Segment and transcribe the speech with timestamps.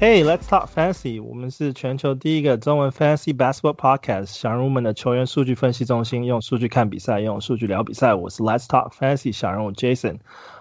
[0.00, 1.20] Hey, let's talk fantasy.
[1.20, 8.14] 我们是全球第一个中文 fantasy basketball podcast，小人物们的球员数据分析中心，用数据看比赛，用数据聊比赛。
[8.14, 10.18] 我是 Let's talk fantasy 小人物 Jason，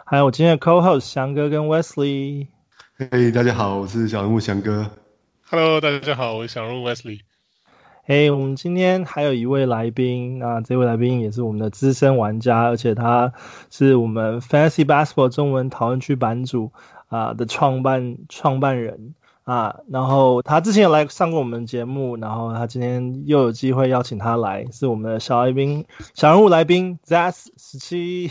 [0.08, 2.48] 还有我今天的 co-host 翔哥跟 Wesley。
[2.98, 4.90] Hey，大家好，我是小人物翔哥。
[5.48, 7.20] Hello，大家好，我是小人物 Wesley。
[8.08, 13.34] Hey，我们今天还有一位来宾，那这位来宾也是我们的资深玩家，而且他
[13.70, 16.72] 是我们 fantasy basketball 中文讨论区版主
[17.10, 19.14] 啊、呃、的创办创办人。
[19.48, 28.30] 啊，然后他之前有来上过我们节目，然后他今天又有机会邀请他来，是我们的小来宾、小人物来宾 Zas 十七。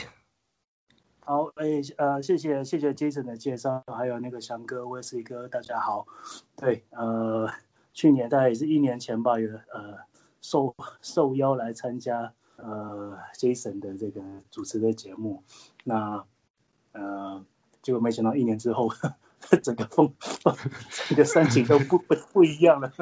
[1.20, 6.06] 好，哎，呃，谢谢谢谢 Jason 的介绍，还有那个翔哥、威十一哥，大家好。
[6.54, 7.48] 对，呃，
[7.94, 10.00] 去年大概也是一年前吧，有呃
[10.42, 15.44] 受受邀来参加呃 Jason 的这个主持的节目，
[15.82, 16.26] 那
[16.92, 17.42] 呃
[17.80, 18.90] 结果没想到一年之后。
[19.62, 20.12] 整个风，
[21.08, 22.92] 整个山景都不不不一样了。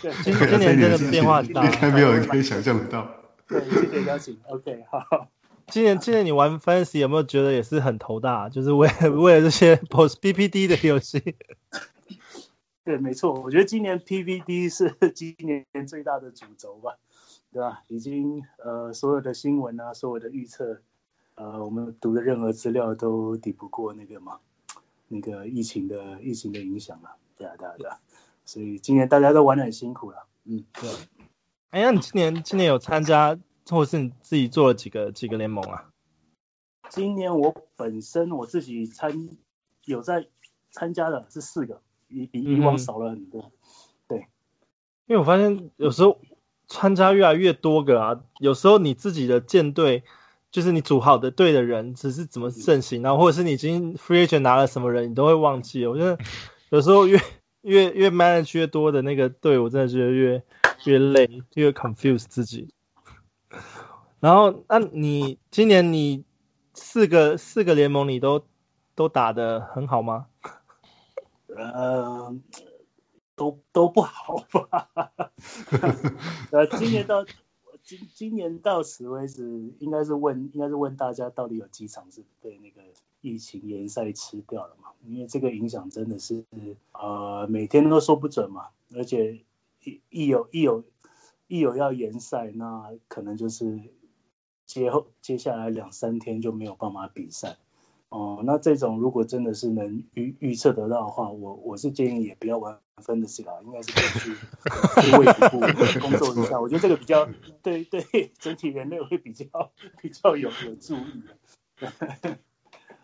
[0.00, 3.08] 对，今今年真的变化很大，应该没有人可以想象得到。
[3.48, 4.38] 对，谢谢邀请。
[4.48, 5.28] OK，好。
[5.68, 8.48] 今年今年你玩 Fantasy 有没有觉得也是很头大？
[8.50, 11.36] 就是为为了这些 Post PPD 的游戏。
[12.84, 16.96] 对，没错，我觉得今年 PPD 是今年最大的主轴吧，
[17.52, 17.84] 对吧？
[17.86, 20.80] 已经呃所有的新闻啊，所有的预测，
[21.36, 24.38] 呃，我们读的任何资料都抵不过那个嘛。
[25.12, 28.00] 那个疫情的疫情的影响了，对啊对啊对啊，
[28.46, 30.88] 所以今年大家都玩的很辛苦了，嗯对。
[31.68, 35.90] 哎，那你今年今年有参加，或是你自己做了几个几个联盟啊？
[36.88, 39.28] 今年我本身我自己参
[39.84, 40.28] 有在
[40.70, 43.52] 参加的是四个，比比以往少了很多，嗯、
[44.08, 44.18] 对。
[45.04, 46.18] 因为我发现有时候
[46.68, 50.04] 参加越来越多个啊，有时候你自己的舰队。
[50.52, 55.86] 就是你组好的队的人只是怎么阵型，然后或者是你已经 free agent 拿了什么人，你都会忘记。
[55.86, 56.18] 我觉得
[56.68, 57.18] 有时候越
[57.62, 60.42] 越越 manage 越多的那个队，我真的觉得越
[60.84, 62.68] 越累，越 confuse 自己。
[64.20, 66.24] 然后，那你今年你
[66.74, 68.44] 四个四个联盟你都
[68.94, 70.26] 都打的很好吗？
[71.48, 72.36] 呃，
[73.36, 74.90] 都都不好吧。
[76.52, 77.24] 呃，今年到。
[77.82, 82.80] 今今年到此为止，应该是问，应该是问大家到底有几场是被那个
[83.20, 84.90] 疫情延赛吃掉了嘛？
[85.04, 86.44] 因为这个影响真的是，
[86.92, 88.68] 呃，每天都说不准嘛。
[88.94, 89.40] 而且
[89.82, 90.84] 一一有一有
[91.48, 93.80] 一有要延赛，那可能就是
[94.64, 97.56] 接后接下来两三天就没有办法比赛。
[98.12, 102.78] 哦、呃，那这种如果真的是能预预测得到的话，我我是建议也不要玩。
[102.98, 105.66] 分的是啦，应该是可以去为卫福部
[106.00, 106.60] 工作一下。
[106.60, 107.28] 我觉得这个比较
[107.60, 111.24] 对对整体人类会比较比较有有助益。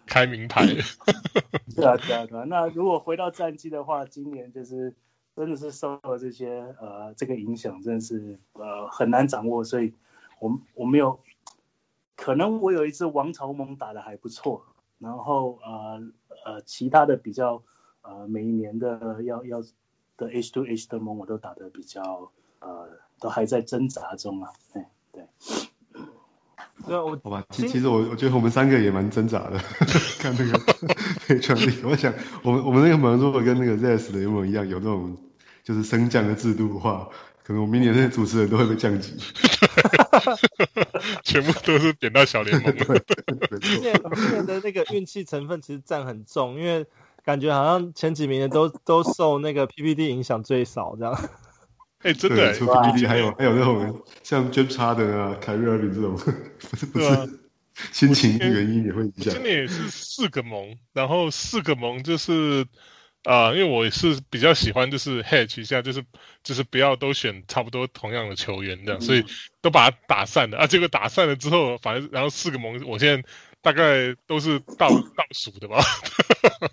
[0.06, 0.66] 开名牌。
[1.74, 2.44] 对啊对啊对啊。
[2.44, 4.94] 那如果回到战绩的话，今年就是
[5.34, 9.64] 真的是受了这些呃这个影响，真的是呃很难掌握。
[9.64, 9.94] 所以
[10.38, 11.18] 我我没有
[12.14, 14.64] 可能我有一支王朝盟打的还不错，
[14.98, 16.00] 然后呃
[16.44, 17.62] 呃其他的比较
[18.02, 19.62] 呃每一年的要要。
[20.20, 22.88] 的 H to H 的盟我都打得比较呃，
[23.20, 24.82] 都还在挣扎中啊，对
[25.12, 25.22] 对。
[26.84, 29.58] 对啊，我好吧，其其实我我觉得我们三个也蛮挣扎的，
[30.18, 30.58] 看那个
[31.24, 31.70] 赔传力。
[31.84, 35.16] 我想我们我们那个盟如果跟那个 ZS 的联盟一样，有那种
[35.62, 37.08] 就是升降的制度的话，
[37.48, 39.16] 可能我明年那些主持人都会被降级。
[41.24, 42.76] 全部都是点到小联盟。
[43.62, 46.86] 今年今年的那个运气成分其实占很重，因为。
[47.24, 51.12] 感觉好像前几名的都都受那个 PPD 影响最少，这样。
[51.98, 57.38] 哎、欸，真的，除 PPD 还有还有那种像 James Harden 啊、凯瑞尔比这种，不是不是，
[57.92, 59.34] 心情原因也会影响。
[59.34, 62.64] 今年也是四个盟，然后四个盟就是
[63.24, 66.04] 啊、呃，因为我是比较喜欢就是 hedge 一下，就是
[66.42, 69.24] 就是不要都选差不多同样的球员这样，嗯、所以
[69.60, 70.66] 都把它打散了啊。
[70.66, 73.28] 结果打散了之后，反正然后四个盟，我现在。
[73.60, 75.82] 大概都是倒倒数的吧，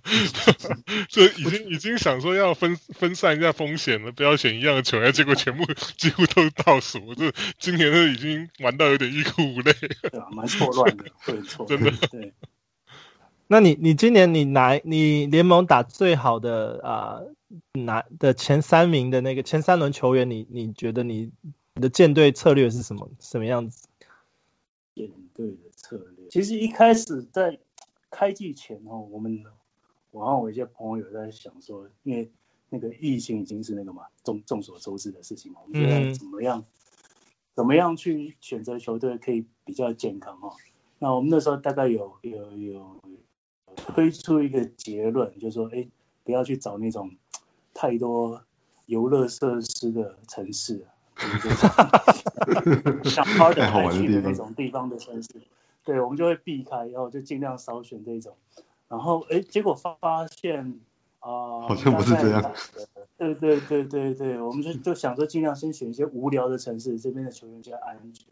[1.09, 5.65] 所以已经已经想说要分分散一下风险了，不要选一样的球员，结果全部
[5.97, 11.91] 几乎都是倒数，就今年都已经玩到有点欲哭无泪，对啊，蛮错乱的，对错， 真的。
[12.11, 12.31] 对。
[13.47, 17.21] 那你你今年你拿你联盟打最好的啊
[17.73, 21.31] 拿、呃、的前三名的那个前三轮球员，你你觉得你
[21.75, 23.87] 你的建队策略是什么什么样子？
[24.95, 26.27] 建队的策略。
[26.29, 27.59] 其实一开始在
[28.09, 29.43] 开季前哦，我们
[30.09, 32.31] 我和我一些朋友有在想说，因为
[32.69, 36.65] 那个疫情已经是那个嘛众众所周知的事情嘛，我们觉得怎么样、嗯、
[37.53, 40.53] 怎么样去选择球队可以比较健康哦。
[40.97, 43.01] 那我们那时候大概有有有
[43.75, 45.87] 推出一个结论，就是说，哎，
[46.23, 47.11] 不要去找那种
[47.73, 48.43] 太多
[48.85, 50.85] 游乐设施的城市，
[53.03, 55.29] 像 Harden 的那种地方的城市，
[55.83, 58.35] 对，我们就会避开，然后就尽量少选这种。
[58.87, 60.79] 然后哎，结果发现
[61.19, 62.53] 啊，呃、好像不是这样。
[63.17, 68.25] 对对对对对，我们就就想说尽量先选一些无聊的城市，这边的球员比较安全。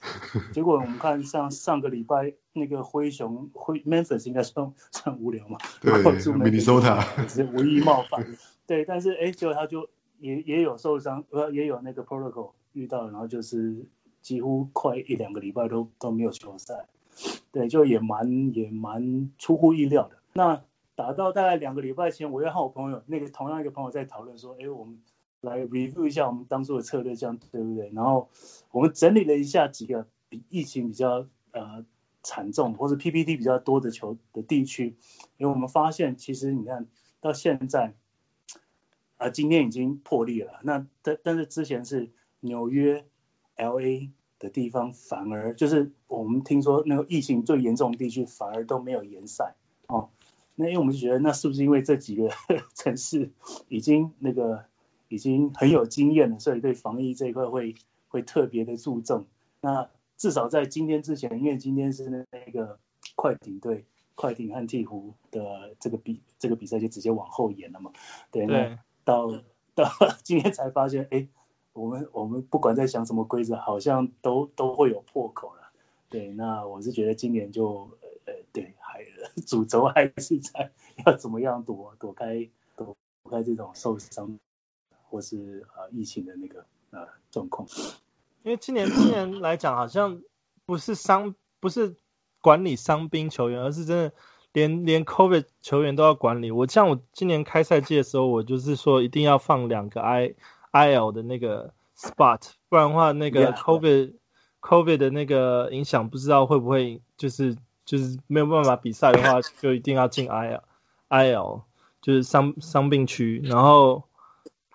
[0.52, 5.58] 结果我们看像上个礼拜那个灰熊灰 Memphis 应该算 算无聊嘛？
[5.80, 8.24] 对，Minnesota 只是无意冒犯。
[8.66, 13.86] 对，但是哎，结果他就也也有受伤，呃，也有那个 protocol 遇到，然后就是
[14.22, 16.86] 几乎快一两个礼拜都都没有球赛。
[17.50, 20.18] 对，就也蛮也蛮出乎意料的。
[20.34, 20.62] 那
[20.94, 25.00] 打到大概两个礼拜前，我又和我朋友那个同样一个朋友在讨论说，哎，我们
[25.40, 27.90] 来 review 一下我们当初的策略，这样对不对？
[27.94, 28.28] 然后
[28.70, 31.84] 我们整理了一下几个比疫情比较呃
[32.22, 34.96] 惨重或者 PPT 比较多的球的地区，
[35.36, 36.86] 因为我们发现其实你看
[37.20, 37.94] 到现在。
[39.20, 40.60] 啊、今天已经破例了。
[40.62, 43.04] 那但但是之前是纽约、
[43.56, 49.56] LA 的地方，反而就是我们听说那个疫情最严重的地区，反而都没有延赛
[49.88, 50.10] 哦。
[50.54, 52.30] 那因为我们就觉得，那是不是因为这几个
[52.76, 53.32] 城市
[53.66, 54.66] 已经那个
[55.08, 57.74] 已经很有经验了，所以对防疫这一块会
[58.08, 59.26] 会特别的注重？
[59.60, 62.78] 那至少在今天之前，因为今天是那那个
[63.16, 63.84] 快艇队、
[64.14, 67.92] 快艇和鹈鹕的这个比这个比赛就直接往后延了嘛？
[68.30, 68.46] 对。
[68.46, 69.30] 那到
[69.74, 69.90] 到
[70.22, 71.28] 今天才发现，哎，
[71.72, 75.70] 我们我们不管在想什么规则，好像都都会有破口了。
[76.08, 77.90] 对，那我是觉得今年就
[78.26, 79.04] 呃对，还
[79.46, 80.72] 主轴还是在
[81.06, 82.96] 要怎么样躲躲开躲
[83.30, 84.38] 开这种受伤
[85.08, 87.68] 或是呃疫情的那个呃状况。
[88.42, 90.22] 因为今年今年来讲，好像
[90.66, 91.96] 不是伤不是
[92.40, 94.12] 管理伤兵球员，而是真的。
[94.54, 100.34] 连连 COVID 球员都要管理，我像我今年开赛季的时候，我就是说一定要放两个 I
[100.72, 104.14] IL 的那个 spot，不然的话那个 COVID
[104.62, 110.62] COVID 的那个影响不知道会不会就是就是没有办法比赛的话，就一定要进 IL
[111.10, 111.62] IL
[112.00, 114.07] 就是伤伤病区，然后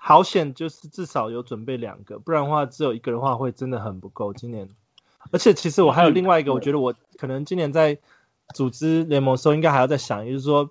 [0.05, 4.67] 好险就是至少有准备两个，不然的话只有一个的话会真的很不够今年，
[5.31, 7.99] 而且其实我还有另外一个，我觉得我可能今年在。
[8.53, 10.69] 组织联盟的时候应该还要再想，就是说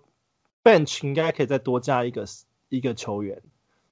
[0.62, 2.26] ，bench 应该可以再多加一个
[2.68, 3.42] 一个球员，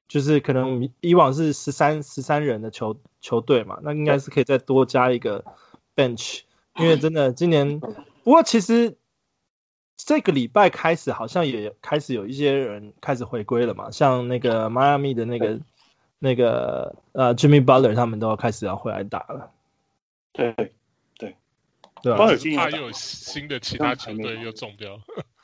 [0.07, 5.45] 就是可能以往是十三十三人的球球队嘛，那应该是可以再多加一个
[5.97, 6.43] bench，
[6.77, 8.99] 因为真的今年，不过其实
[10.07, 15.61] 这个礼拜开始好像也开始有一些人开始回归了嘛，像那个迈阿密的那个
[16.19, 19.51] 那个呃 Jimmy Butler 他们都要开始要回来打了，
[20.33, 20.55] 对。
[21.19, 21.37] 对
[22.03, 22.17] 对啊，
[22.57, 25.01] 怕又有新的其他球队又中标。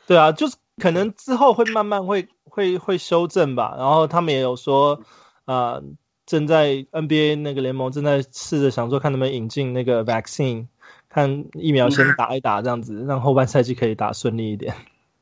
[0.06, 3.74] 对啊，就是可能之后会慢慢会会会修正吧。
[3.76, 5.02] 然后他们也有说，
[5.44, 5.84] 啊、呃，
[6.24, 10.68] 正在 NBA 那个联盟正在试着想说，看能不能引进那个 vaccine，
[11.16, 14.74] 看疫苗先打一打这样子，让后半赛季可以打顺利一点。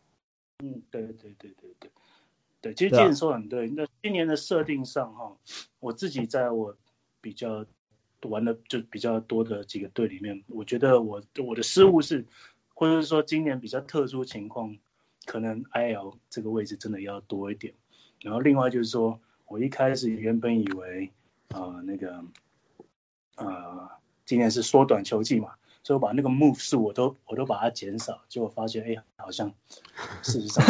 [0.58, 1.90] 嗯，对对对对对
[2.60, 3.68] 对，其实今年说很对。
[3.68, 5.36] 那今年的设定上哈，
[5.78, 6.76] 我自己在我
[7.20, 7.64] 比较。
[8.26, 12.24] 玩的就比较多的几个队里面，我觉得我我的失误是，
[12.72, 14.78] 或者是说今年比较特殊情况，
[15.26, 17.74] 可能 IL 这个位置真的要多一点。
[18.22, 21.10] 然后另外就是说，我一开始原本以为
[21.50, 22.24] 啊、呃、那个
[23.36, 23.90] 呃
[24.24, 29.54] 今年是缩短球季嘛，所以我把那个 move 数我都我都把它减少，结果发现哎呀好像
[30.22, 30.64] 事实上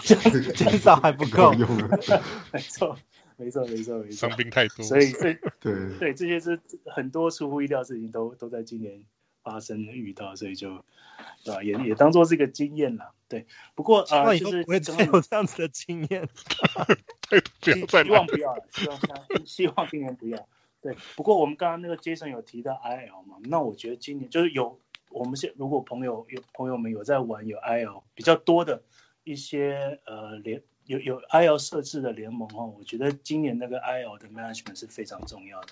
[0.54, 1.68] 减少还不够用，
[2.52, 2.98] 没错。
[3.36, 4.28] 没错，没错，没错。
[4.28, 9.04] 伤兵太多，所以这对对，这些是很多出乎意料的事情都都在今年
[9.42, 10.84] 发生遇到，所以就
[11.42, 11.62] 对吧？
[11.62, 13.14] 也也当做是一个经验了。
[13.28, 16.28] 对，不过啊、呃，就是不会再有这样子的经验。
[17.62, 18.98] 希希望不要了，希望
[19.46, 20.46] 希望今年不要。
[20.82, 24.78] 对，不过我们刚刚那个 Jason 有提到 IL 嘛，那我觉得今年就是有
[25.10, 28.82] 我们现如果朋友有朋友们有在玩有 IL 比较多的
[29.24, 30.62] 一些呃联。
[30.86, 35.68] 有有 IL 设置的联盟哦，我觉得今年那个 IL 的 management 是非常重要的。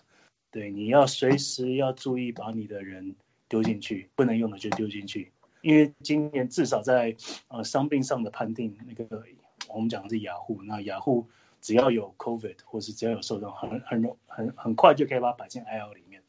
[0.52, 3.16] 对，你要随时要注意把你的人
[3.48, 5.32] 丢进去，不能用的就丢进去。
[5.60, 7.16] 因为今年至少在
[7.48, 9.24] 呃伤病上的判定，那个
[9.66, 11.26] 我们讲的是雅虎，那雅虎
[11.60, 16.22] 只要有 COVID 或是只要有受伤，很很容很很快就可以把它摆进 IL 里面。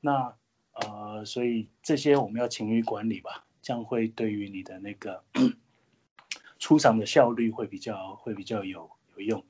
[0.00, 0.34] 那
[0.72, 5.24] 呃，所以这些我们要勤于管理吧，这样会对于你的那个。
[6.60, 9.44] 出场的效率会比较会比较有有用，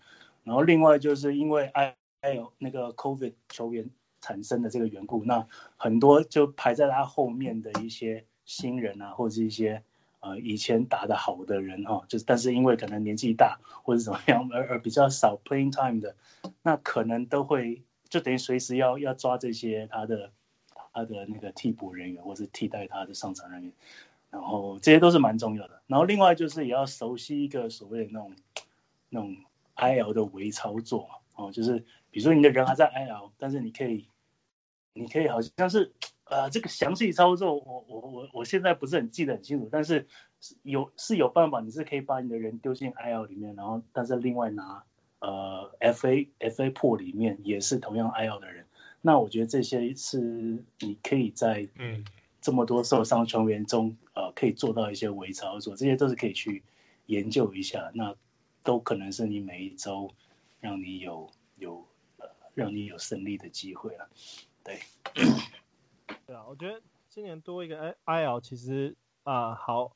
[0.44, 3.88] 然后另外就是因为 I 还有那个 COVID 球员
[4.20, 5.46] 产生的这个缘故，那
[5.78, 9.84] 很多就排在他后面的一些新人啊，或者是一些
[10.20, 16.16] 呃以前打得好的人哈，就是但是因为可能年纪大或者怎么样而而比较少 playing time 的，
[16.62, 20.32] 那可能都会就等于随时要要抓这些他的
[20.92, 23.72] 他的那个替补人员或是替代他的上场人员，
[24.30, 25.82] 然后这些都是蛮重要的。
[25.86, 28.32] 然后另外就是也要熟悉一个所谓的那种
[29.08, 29.36] 那种
[29.76, 34.06] IL 的微操作哦，就是比如说你的人还在 IL，但是你可以
[34.92, 35.92] 你可以好像是。
[36.30, 40.06] 呃，这个详细操作我我我我现在不是很记得很清楚，但是
[40.62, 44.84] 有是有办法，你是可以把你的人丢进 IL 里面，然后但是另外拿
[45.20, 48.66] 呃 FA FA pool 里面也是同样 IL 的人，
[49.00, 50.20] 那我觉得这些是
[50.80, 52.04] 你可以在嗯
[52.40, 56.62] 这么多受伤球员中呃可以做到一些微操作，这些都是可以去
[57.06, 58.14] 研究一下，那
[58.62, 60.12] 都可能是你每一周
[60.60, 61.86] 让你有有
[62.18, 64.08] 呃让你有胜利的机会了，
[64.62, 64.78] 对。
[66.26, 69.92] 对啊，我觉得今年多一个 IL 其实啊、呃、好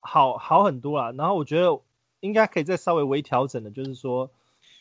[0.00, 1.80] 好好很多啊，然后我觉得
[2.20, 4.30] 应该可以再稍微微调整的，就是说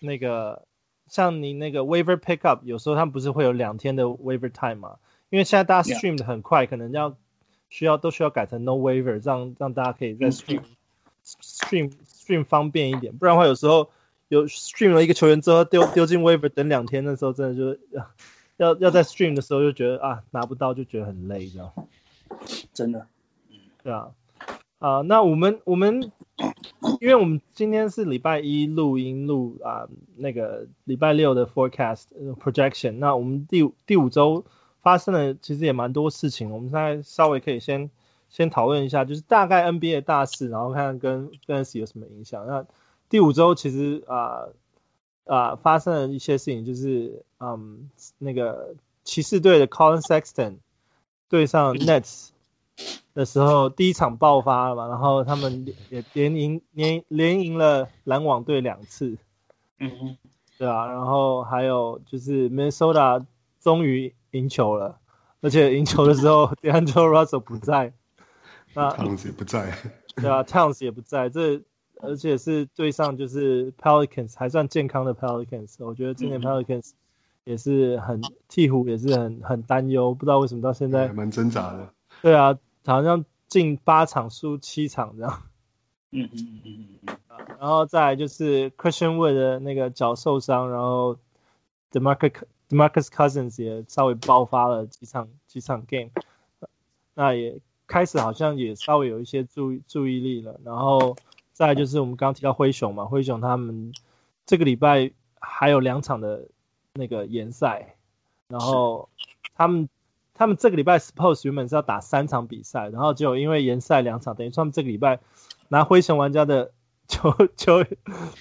[0.01, 0.65] 那个
[1.07, 4.97] 像你那个 waiver pickup，有时候他们不是会有两天的 waiver time 嘛？
[5.29, 7.15] 因为现在大家 stream 的很快.可能要
[7.69, 10.63] 需要都需要改成 no waiver，让让大家可以在 stream
[11.23, 13.89] stream stream 方便一点，不然的话有时候
[14.27, 17.79] 有 stream 了一个球员之后丢丢进 waiver 等两天的时候，真的就是。
[18.57, 21.71] 要要在 stream 的时候就觉得啊拿不到就觉得很累，这样。
[22.73, 23.07] 真的，
[23.83, 24.11] 对啊，
[24.79, 26.11] 啊、呃、那我们我们，
[26.99, 34.45] 因为我们今天是礼拜一录音录啊、呃、那个礼拜六的 forecast、呃、projection，那我们第第五周
[34.81, 37.91] 发生了其实也蛮多事情，我们现在稍微可以先
[38.29, 42.47] 先讨论一下，就是大概 NBA 的大事，然后看看跟 Fantasy 有什么影响。
[42.47, 42.65] 那
[43.09, 44.15] 第五周其实啊。
[44.15, 44.47] 呃啊、
[45.25, 50.57] 呃，发生了一些事情，就是嗯，那个骑士队的 Collin Sexton
[51.29, 52.29] 对上 Nets
[53.13, 59.17] 的时候，第一场爆发了嘛，然后他们也连赢连连赢了篮网队两次，
[59.79, 60.17] 嗯嗯，
[60.57, 63.25] 对啊，然后还有就是 Minnesota
[63.61, 64.99] 终于赢球了，
[65.41, 67.93] 而且赢球的时候 D'Angelo Russell 不在，
[68.73, 69.77] 那 Towns 也不在，
[70.15, 71.61] 对啊，Towns 也不在，这。
[72.05, 76.91] 而且是对上就是 Pelicans 还算健康的 Pelicans，我觉得今年 Pelicans
[77.45, 81.93] 也是很鹈鹕，也是很很担忧，不知道为什么到现在蛮挣扎的。
[82.21, 85.43] 对啊，好像进八场输七场这样。
[86.11, 87.17] 嗯嗯嗯嗯嗯。
[87.57, 91.17] 然后再来就是 Christian Wood 的那个脚受伤，然后
[91.91, 92.33] DeMarcus
[92.69, 96.09] DeMarcus Cousins 也稍微爆发了几场几场 game，
[97.13, 101.15] 那也开始好像也稍微有一些注注意力了，然后。
[101.53, 103.93] 再来就是我们刚刚提到灰熊嘛，灰熊他们
[104.45, 106.47] 这个礼拜还有两场的
[106.93, 107.95] 那个联赛，
[108.47, 109.09] 然后
[109.55, 109.87] 他们
[110.33, 115.19] 他们这个礼拜 suppose 原本是要打三场比赛，然后就因为联赛两场，等于说他们这个礼拜
[115.67, 116.71] 拿灰熊玩家的
[117.07, 117.83] 球 球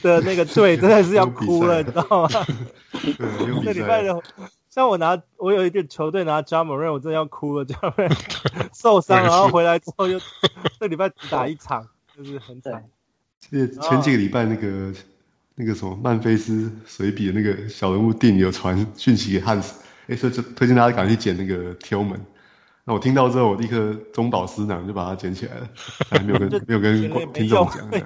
[0.02, 2.28] 的那个队真的是要哭了，你知道吗？
[3.62, 4.20] 这礼拜的
[4.70, 10.18] 像我拿我有一个球队拿 Ja Morant，我真的要哭了，Ja Morant 受伤， 然后回来之后又
[10.80, 12.88] 这礼拜只打一场，就是很惨。
[13.50, 14.96] 前前几个礼拜那个、oh.
[15.54, 22.20] 那个什么曼菲斯随笔的那个小人物电影有传讯息给汉斯，哎，所以就推荐大家赶紧去捡那个 Tillman。
[22.84, 25.68] 那我听到之后，我立刻中饱私囊就把它捡起来了，
[26.10, 28.00] 还没有跟没有跟听众讲，就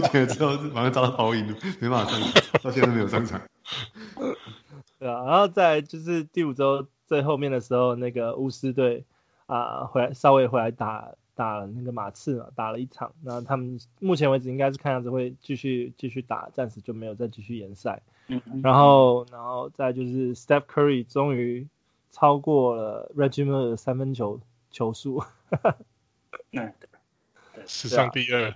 [0.00, 1.46] 捡起来之后马上遭到报应，
[1.80, 3.40] 没办法上场，到现在都没有上场。
[5.00, 9.04] 对啊，然后在就是第五周最后面的时候，那个巫师队
[9.46, 11.08] 啊回来稍微回来打。
[11.36, 18.02] 打了那个马刺嘛，打了一场，那他们目前为止应该是看样子会继续继续打，暂时就没有再继续延赛。
[18.28, 18.62] 嗯嗯。
[18.62, 21.68] 然后，然后再就是 Steph Curry 终于
[22.10, 24.40] 超过了 Reggie Miller 的三分球
[24.70, 25.22] 球数。
[26.52, 26.72] 嗯，
[27.66, 28.54] 史上第二。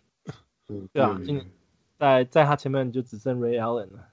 [0.92, 1.46] 对啊，今年
[1.99, 4.08] 在在他前面就只剩 Ray Allen 了。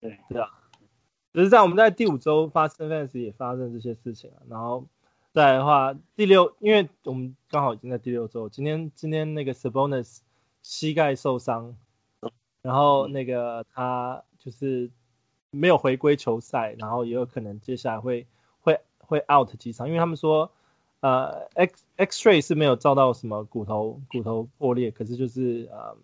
[0.00, 0.18] 对。
[0.30, 0.48] 对啊。
[1.34, 4.86] 只是在我们在第五周发生 Fans 也发生这些事情啊，然后。
[5.32, 10.18] 再来的话，第六，因为我们刚好已经在第六周，今天今天那个 Sabonis
[10.60, 11.74] 膝盖受伤，
[12.60, 14.90] 然后那个他就是
[15.50, 18.26] 没有回归球赛，然后也有可能接下来会
[18.60, 20.50] 会会 out 几场，因为他们说
[21.00, 25.96] 呃 X X-ray 是没有照到什么骨头骨头破裂，可是就是呃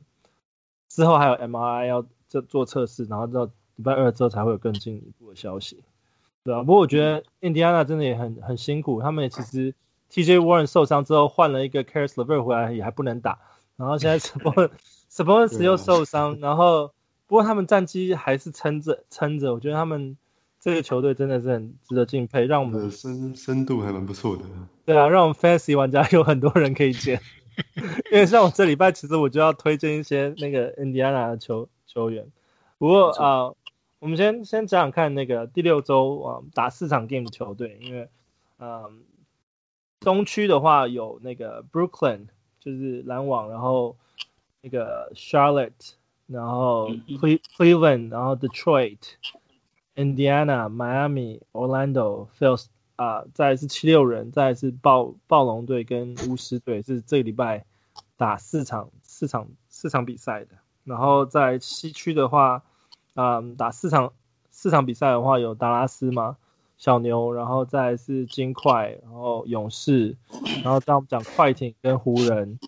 [0.89, 3.45] 之后还有 MRI 要做做测试，然后到
[3.77, 5.83] 礼拜二之后才会有更进一步的消息。
[6.49, 9.75] 对啊，不过我觉得印第安纳真的也很很辛苦，他们也其实
[10.11, 13.39] TJ Warren 受伤之后换了一个 Caris LeVert 回来也还不能打，
[13.77, 14.71] 然后现在 Sabonis
[15.11, 16.93] Sabonis 又受伤，然后
[17.27, 20.17] 不过他们战绩还是撑着撑着，我觉得他们
[20.59, 24.45] 这个球队真的是很值得敬佩，让我们深深度还蛮不错的。
[24.87, 27.21] 对啊，让我们 Fantasy 玩家有很多人可以捡。
[28.11, 32.31] 因为像我这礼拜其实我就要推荐一些那个印第安纳的球球员，
[32.79, 33.57] 不过啊、呃，
[34.01, 38.09] 我们先先讲讲看那个第六周啊、呃、打四场 game 的球队，因为
[38.59, 38.93] 嗯、呃、
[40.01, 42.29] 东区的话有那个 Brooklyn
[42.61, 43.97] 就是篮网，然后
[44.61, 45.93] 那个 Charlotte，
[46.27, 48.99] 然后 Cleveland，然后 Detroit。
[49.99, 57.65] Indiana、Miami、Orlando、Phils 啊，再是七六人，再是暴暴龙队跟巫师队，是这个礼拜
[58.17, 60.51] 打四场四场四场比赛的。
[60.85, 62.63] 然后在西区的话，
[63.21, 64.13] 啊，打四场
[64.51, 66.37] 四场比赛的话有达拉斯嘛，
[66.77, 70.17] 小牛，然后再是金块，然后勇士，
[70.63, 72.61] 然后当我们讲快艇跟湖人，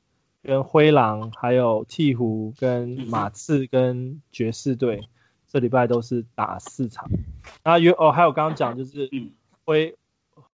[0.42, 5.09] 跟灰狼，还有鹈鹕跟马刺跟爵士队。
[5.47, 7.11] 这礼拜都是打四场，
[7.64, 9.11] 然后有哦，还有刚刚讲就是
[9.64, 9.97] 灰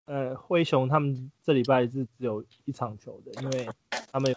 [0.07, 3.69] 呃灰熊他们这礼拜是只有一场球的，因为
[4.13, 4.37] 他们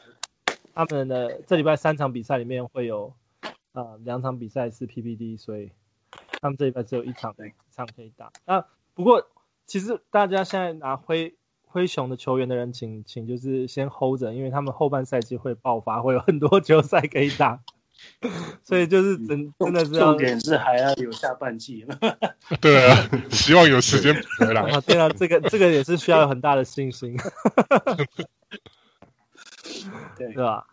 [0.74, 3.14] 他们的这礼拜三场比赛里面会有
[3.78, 5.72] 啊、呃、两场比赛是 PPD，所以
[6.42, 8.32] 他们这一拜只有一场一场可以打。
[8.46, 8.66] 那
[8.96, 9.28] 不过
[9.68, 11.36] 其实大家现在拿灰
[11.68, 17.60] 灰熊的球员的人请请就是先 hold 着，因为他们后半赛季会爆发，会有很多球赛可以打。
[18.64, 21.86] 所以就是真真的是重点是还要有下半季。
[22.62, 24.62] 对啊， 希望有时间回来。
[24.62, 27.18] 啊，对啊，这个这个也是需要有很大的信心。
[30.18, 30.68] 对，对吧？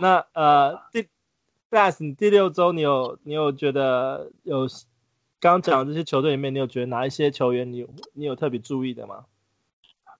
[0.00, 1.08] 那呃第
[1.70, 4.68] Bass 第六周你有你有觉得有
[5.38, 9.26] 刚讲的这些球队里面，你有觉得哪一些球员你有你有特别注意的吗？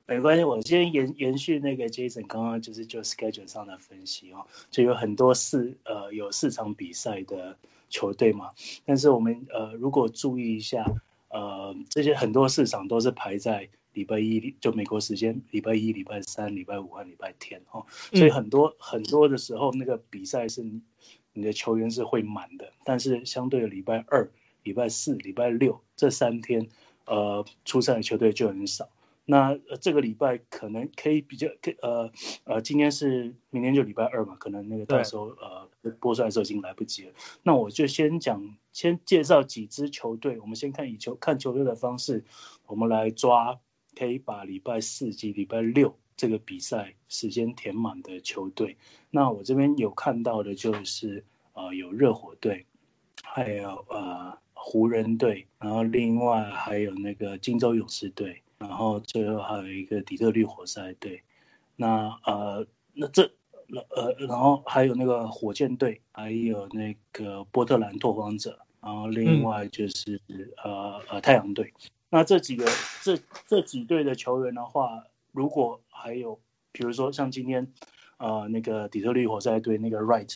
[0.06, 7.56] 没关系，我先延延续那个 Jason 刚刚就是就 schedule 上的分析哦，就有很多四呃有四场比赛的
[7.88, 8.50] 球队嘛，
[8.84, 10.84] 但是我们呃如果注意一下
[11.28, 20.64] 呃这些很多市场都是排在礼拜一就美国时间礼拜一、礼拜三、礼拜五和礼拜天哦，所以很多、嗯、很多的时候那个比赛是
[21.40, 24.30] 你的球员是会满的，但是相对的礼拜二、
[24.62, 26.68] 礼拜四、礼拜六这三天
[27.06, 28.88] 呃出赛的球队就很少。
[29.26, 31.46] 那这个礼拜可能可以比较，
[31.82, 32.10] 呃
[32.42, 35.68] 呃，今天是明天就礼拜二嘛，可能那个到时候呃
[36.00, 37.12] 播出来的时候已经来不及了。
[37.44, 42.24] 那我就先讲，先介绍几支球队，我们先看以球看球队的方式，
[42.66, 43.60] 我们来抓
[43.96, 48.76] 可以把礼拜四及礼拜六这个比赛时间填满的球队。
[49.10, 52.66] 那我这边有看到的就是呃有热火队，
[53.22, 58.42] 还有呃湖人队，然后另外还有那个金州勇士队。
[58.58, 61.22] 然后最后还有一个底特律活塞队，
[61.76, 63.32] 那呃那这
[63.68, 70.20] 呃然后还有那个火箭队，还有那个波特兰拓荒者，然后另外就是、
[70.62, 71.72] 呃呃太阳队。
[72.10, 72.66] 那这几个
[73.00, 76.40] 这这几队的球员的话，如果还有
[76.72, 77.72] 比如说像今天
[78.18, 80.32] 呃那个底特律活塞队那个 Right，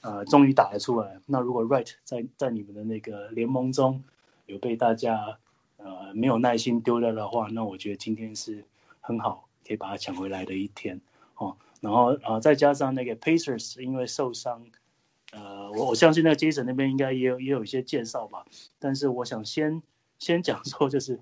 [0.00, 4.04] 呃终于打了出来，那如果 Right 在在你们的那个联盟中
[4.46, 5.38] 有被大家
[5.76, 8.64] 呃，没有耐心丢掉的话，那我觉得今天是
[9.00, 11.00] 很好，可以把它抢回来的一天
[11.36, 11.56] 哦。
[11.80, 14.66] 然后啊、呃，再加上那个 Pacers 因为受伤，
[15.30, 18.44] 呃，我我相信那个 Jason 那边应该也有也有一些介绍吧。
[18.80, 19.82] 但是我想先
[20.18, 21.20] 先讲说，就是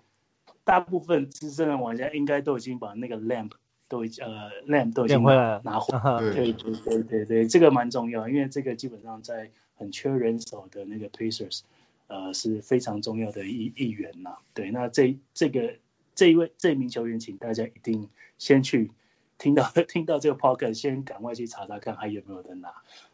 [0.66, 3.52] 大部分资深的玩家应该都已经把那个 lamp
[3.88, 6.32] 都已经呃 lamp 都已经拿回来了。
[6.34, 11.60] 对对对对对，这个蛮重要，因为这个基本上在很缺人手的那个 Pacers。
[12.08, 14.36] 呃，是非常重要的一一员呐。
[14.54, 15.74] 对，那这这个
[16.14, 18.92] 这一位这一名球员，请大家一定先去
[19.38, 22.72] 听到 听到这个 podcast，先赶快去查查看还有没有的拿，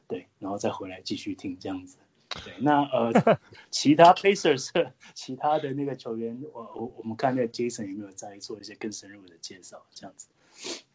[0.08, 1.96] 对，然后再回来继续听这样子。
[2.44, 3.38] 对，那呃，
[3.70, 4.70] 其他 Pacers
[5.14, 10.28] 其他的那个球员，我我我们看那个 Jason 有没有再做一些更深入的介绍，这样子。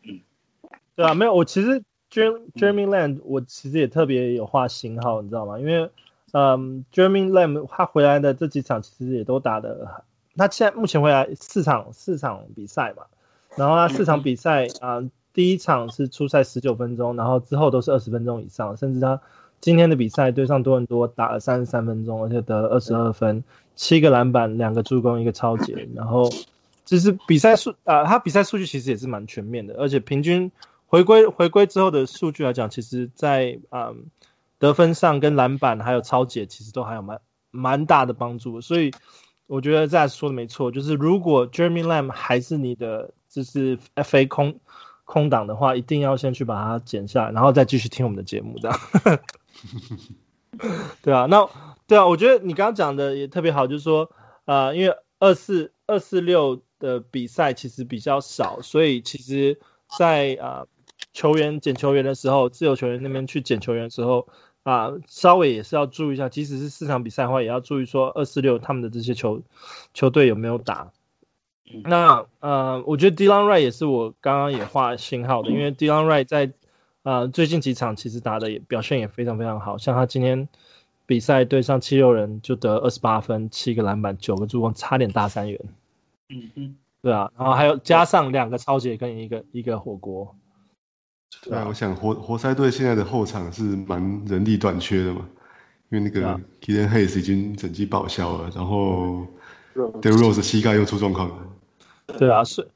[0.04, 0.21] 嗯，
[0.95, 5.60] 对啊，没有，我其实 Jeremy Lamb 我其实也特别有画星号，你知道吗？
[5.60, 5.91] 因为
[6.34, 10.04] 嗯，Jeremy Lamb 他回来的这几场其实也都打的，
[10.36, 13.06] 他现在目前回来四场四场比赛嘛，
[13.56, 19.21] 然后他四场比赛啊、嗯，第一场是出赛十九分钟，然后之后都是二十分钟以上，甚至他
[19.62, 23.43] 今天的比赛对上多伦多打了三十三分钟，而且得了二十二分，
[23.76, 26.30] 七个篮板，两个助攻，一个抄截，然后
[26.86, 30.52] 就是比赛数啊，他比赛数据其实也是蛮全面的，而且平均
[30.86, 34.06] 回归回归之后的数据来讲，其实在嗯。
[34.60, 38.89] 得分上跟篮板还有抄截其实都还有蛮蛮大的帮助，所以
[39.46, 44.60] 我觉得这说的没错，就是如果 Jeremy Lamb 还是你的就是 FA 空
[45.06, 48.80] 空档的话，一定要先去把它剪下来，然后再继续听我们的节目，这样。
[51.02, 51.50] 对啊，那
[51.88, 54.12] 对啊，我觉得你刚刚讲的也特别好，就是说
[54.46, 59.60] 呃，因为二四二四六的比赛其实比较少，所以其实
[59.98, 60.48] 在啊。
[60.62, 60.67] 呃
[61.13, 64.28] 球员捡球员的时候，自由球员那边去捡球员的时候
[64.62, 69.41] 啊，稍微也是要注意一下，即使是四场比赛的话，也要注意说二四六他们的这些球
[69.96, 70.91] 球队有没有打。
[71.84, 76.52] 那呃，我觉得 Delon Wright 也是我刚刚也画星号的，因为 Delon Wright 在
[77.08, 80.50] 呃最近几场其实打的也表现也非常非常好，像他今天
[81.06, 85.62] 比赛对上七六人就得二十八分，七个篮板，九个助攻，差点大三元。
[86.28, 90.36] 嗯嗯，对啊，然后还有加上两个超级跟一个一个火锅。
[91.43, 95.30] 对啊，我想活活塞队现在的后场是蛮人力短缺的嘛，
[95.88, 99.26] 因为那个 Killian Hayes 已经整季报销了，然后
[99.76, 101.36] Derrick Rose 膝盖又出状况了。
[102.17, 102.67] 对啊，所以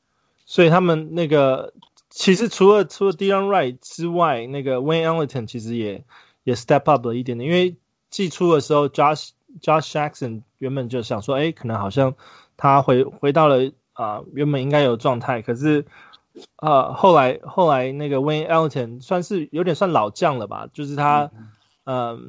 [0.45, 1.73] 所以他们那个
[2.11, 6.03] 其实除了除了 Delon Wright 之外，那个 Wayne Ellington 其实也
[6.43, 7.77] 也 step up 了一点点，因为
[8.11, 12.13] 季初的时候 Josh Josh Jackson 原本就想说，哎，可能好像
[12.57, 15.85] 他回回到了啊、呃、原本应该有状态，可是
[16.57, 21.47] 啊、呃、后来后来那个 Wayne Ellington 算是有点算老将了吧，就是他嗯。
[21.83, 22.19] 呃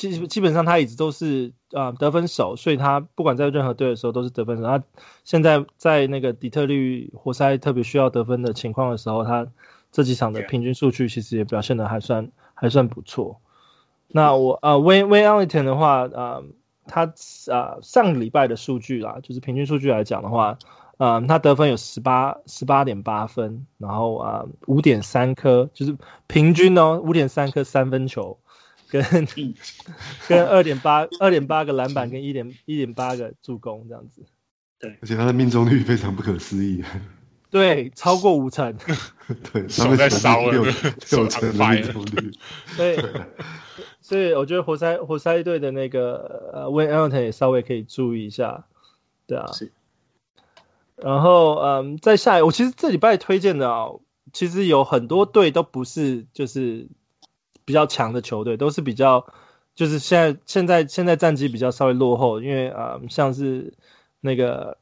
[0.00, 4.62] 基基本上他一直都是啊、呃、得分手，所以他不管在任何队的时候都是得分手。
[4.62, 4.82] 他
[5.24, 9.48] 现在在那个底特律活塞特别需要得分的情况的时候，他
[9.92, 13.40] 这几场的平均数据其实也表现的还算还算不错。
[14.08, 16.44] 那我啊 Wayne Wayne Ellington 的话啊、呃，
[16.86, 17.02] 他
[17.52, 20.56] 啊、呃、上个礼拜的数据啦，就是平均数据来讲的话，
[20.96, 28.38] 啊、呃、他得分有十八十八点八分，然后啊五点三颗，就是平均哦五点三颗三分球。
[28.90, 29.02] 跟
[30.28, 34.24] 跟二点八二点八个篮板跟一点一点八个助攻这样子，
[34.78, 36.82] 对，而且他的命中率非常不可思议，
[37.50, 38.76] 对，超过五成，
[39.52, 42.32] 对，手在烧了，六成的命中率，
[42.76, 42.98] 对，
[44.00, 48.66] 所以我觉得活塞活塞队的那个呃 Wayne Ellington 也稍微可以注意一下，
[49.26, 49.72] 对啊，是，
[50.96, 53.86] 然后嗯，在下一我其实这礼拜推荐的啊，
[54.32, 56.88] 其实有很多队都不是就是。
[57.70, 59.26] 比较强的球队都是比较，
[59.76, 63.74] 就是现在现在现在战绩比较稍微落后，因为啊、呃，像是
[64.20, 64.76] 那个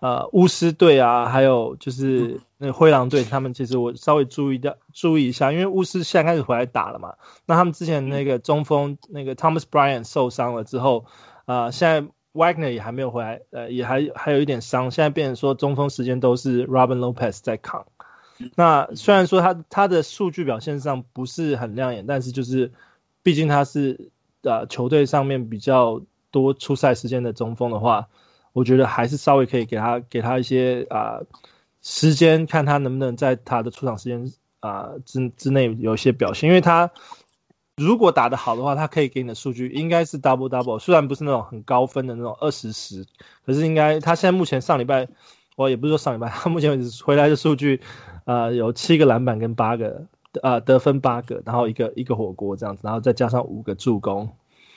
[0.00, 11.04] 呃巫师队啊，还有就是那个灰狼队，他们其实我稍微注意掉注意一下，因为巫师现在开始回来打了嘛，那他们之前那个中锋那个 Thomas Bryant 受伤了之后，
[11.44, 17.84] 啊、呃，现在 Wagner 也还没有回来，呃，也还还有一点伤，现在变成说中锋时间都是 Robin Lopez 在扛。
[18.54, 22.72] 那虽然说他他的数据表现上不是很亮眼，但是就是
[23.22, 24.10] 毕竟他是
[24.42, 28.08] 呃球队上面比较多出赛时间的中锋的话，
[28.52, 31.20] 我觉得还是稍微可以给他给他一些啊、
[31.82, 36.90] 时间，看他能不能在他的出场时间啊、之之内有一些表现，因为他
[37.76, 43.06] 如果打得好的话，他可以给你的数据应该是 double double，虽然不是那种很高分的那种二十十，
[43.44, 45.08] 可是应该他现在目前上礼拜
[45.56, 47.80] 我也不是说上礼拜， 他目前为止回来的数据。
[48.24, 50.06] 啊、呃，有七个篮板跟八个
[50.40, 54.30] 啊、呃、得分八个，然后一个一个火锅这样子，然后再加上五个助攻，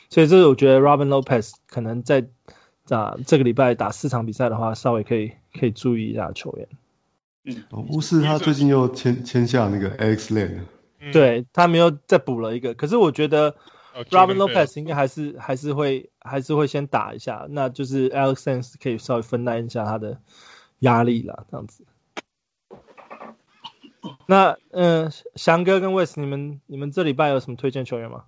[0.10, 2.28] 所以这是我觉得 Robin Lopez 可能在
[2.90, 6.68] 啊这个礼拜打四场比赛的话，稍微可以可以注意一下球员。
[7.44, 10.66] 嗯，巫师他最近又签签下那个 Alex l a n
[11.14, 13.56] 对他们又再补了一个，可是我觉得
[14.10, 20.18] Robin Lopez 应该还是还是会还是会先打一下，那就是 Alex Len 可以稍微分担一下他的
[20.80, 21.86] 压力啦，这样子。
[24.28, 28.24] 那嗯，翔哥跟 Wes，你们你们这礼拜有什么推荐球员吗？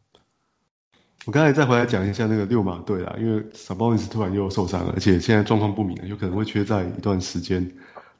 [1.25, 7.71] 我刚才再回来讲一下那个六马队啦，因为 Sabonis 突然又受伤了，而且现在状况不明，有可能会缺在一段时间。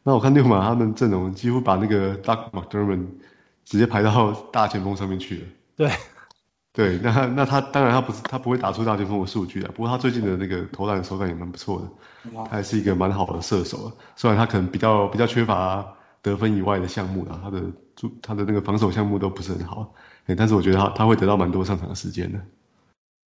[0.04, 3.06] 那我看六马他们阵容几乎把那个 Doug McDermott
[3.64, 5.44] 直接排到大前锋上面去了。
[5.76, 5.92] 对，
[6.74, 15.94] 对，那那他当然他不是他不会打出大前锋的数据啊，不过他最近的那个投篮手感也蛮不错的，他还是一个蛮好的射手啊，虽然他可能比较比较缺乏。
[16.30, 17.64] 得分以外的项目啊，他的
[17.96, 19.94] 主他的那个防守项目都不是很好，
[20.38, 22.40] 但是我觉得他他会得到蛮多上场的时间的。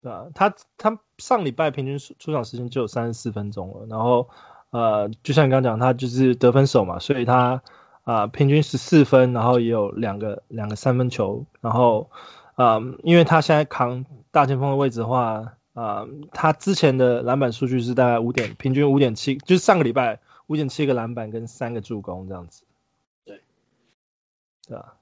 [0.03, 4.31] 对啊，他他上礼拜平均出场时间就有三十四分钟了，然后
[4.71, 7.63] 呃，就像你刚刚讲，他就是得分手嘛，所以他
[8.05, 12.09] 啊、呃、平均十四分，然后也有两个两个三分球，然后
[12.55, 22.63] 啊、呃，因为他现在扛大前锋的位置的话啊、呃，他之前的篮板数据是大概五点，平均五点七，就是上个礼拜五点七个篮板跟三个助攻这样子。
[24.75, 24.95] 啊，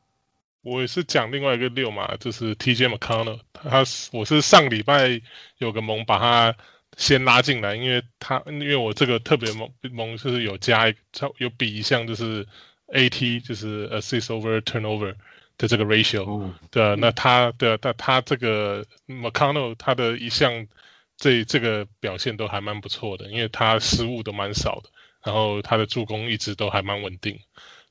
[0.62, 5.20] 我也是讲另外一个六嘛，就是 TJ McConnell，他我是上礼拜
[5.58, 6.56] 有个盟把他
[6.96, 10.94] 先拉进来，因为他因为我这个特别盟盟就是有加一
[11.38, 12.46] 有比一项就是
[12.88, 15.14] AT 就是 assist over turnover
[15.58, 20.66] 的这个 ratio，、哦、对，那他的但他这个 McConnell 他的一项
[21.16, 24.90] 这这个表现都还蛮不错的，因为他失误都蛮少的，
[25.22, 27.40] 然后他的助攻一直都还蛮稳定。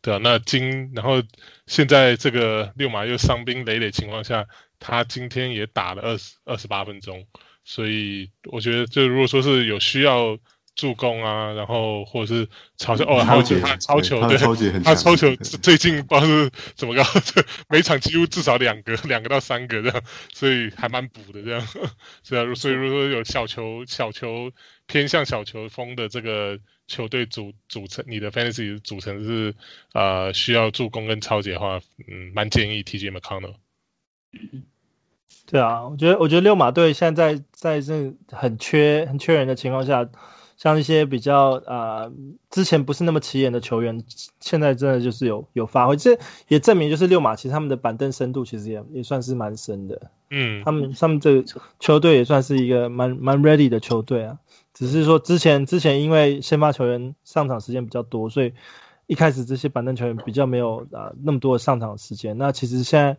[0.07, 1.21] 对啊，那今然后
[1.65, 4.47] 现在这个六马又伤兵累累情况下，
[4.79, 7.25] 他今天也打了二十二十八分钟，
[7.65, 10.37] 所以我觉得就如果说是有需要。
[10.77, 14.37] 助攻啊，然后或者是超球哦，还有就是他超球，对，
[14.83, 17.03] 他超球最近不知道是怎么搞，
[17.67, 21.67] 每场几乎至少两个，两个到三个这样，所以还蛮补的这样，
[22.23, 24.51] 是啊，所以如果说有小球小球
[24.85, 29.53] 偏向小球风的这个球队组组成，你的 fantasy 组成是
[29.93, 33.55] 呃需要助攻跟抄截的话，嗯，蛮建议 TJ McConnell。
[35.45, 40.09] 对啊，我觉得我觉得六马队现在在，在这很缺很缺人的情况下。
[40.59, 42.13] 像一些比较啊、呃，
[42.49, 44.03] 之前不是那么起眼的球员，
[44.39, 50.09] 现在真的就是有有发挥，这也证明就是六马其实他们的板凳深度其实也也算是蛮深的。
[50.31, 54.39] 嗯，他们他们这个球队也算是一个蛮蛮 ready 的球队啊，
[54.77, 58.53] 只是说之前之前因为先发球员上场时间比较多，所以
[59.07, 62.37] 一开始这些板凳球员比较没有啊、那么多的上场时间。
[62.37, 63.17] 那其实现在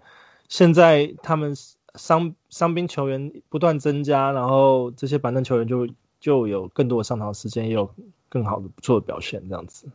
[0.48, 1.56] 现在他们
[1.94, 5.88] 伤伤兵球员不断增加，然后这些板凳球员就。
[6.20, 7.94] 就有更多的上场时间，也有
[8.28, 9.86] 更好的不错的表现，这样子。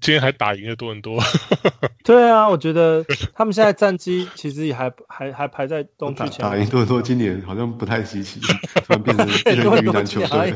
[0.00, 1.18] 今天还打赢了多伦多。
[2.04, 3.04] 对啊，我觉得
[3.34, 6.40] 他们现在战绩其实也还还还排在东区前。
[6.40, 10.54] 打赢多伦多今年好像不太稀奇，突然变成变成鱼腩球队。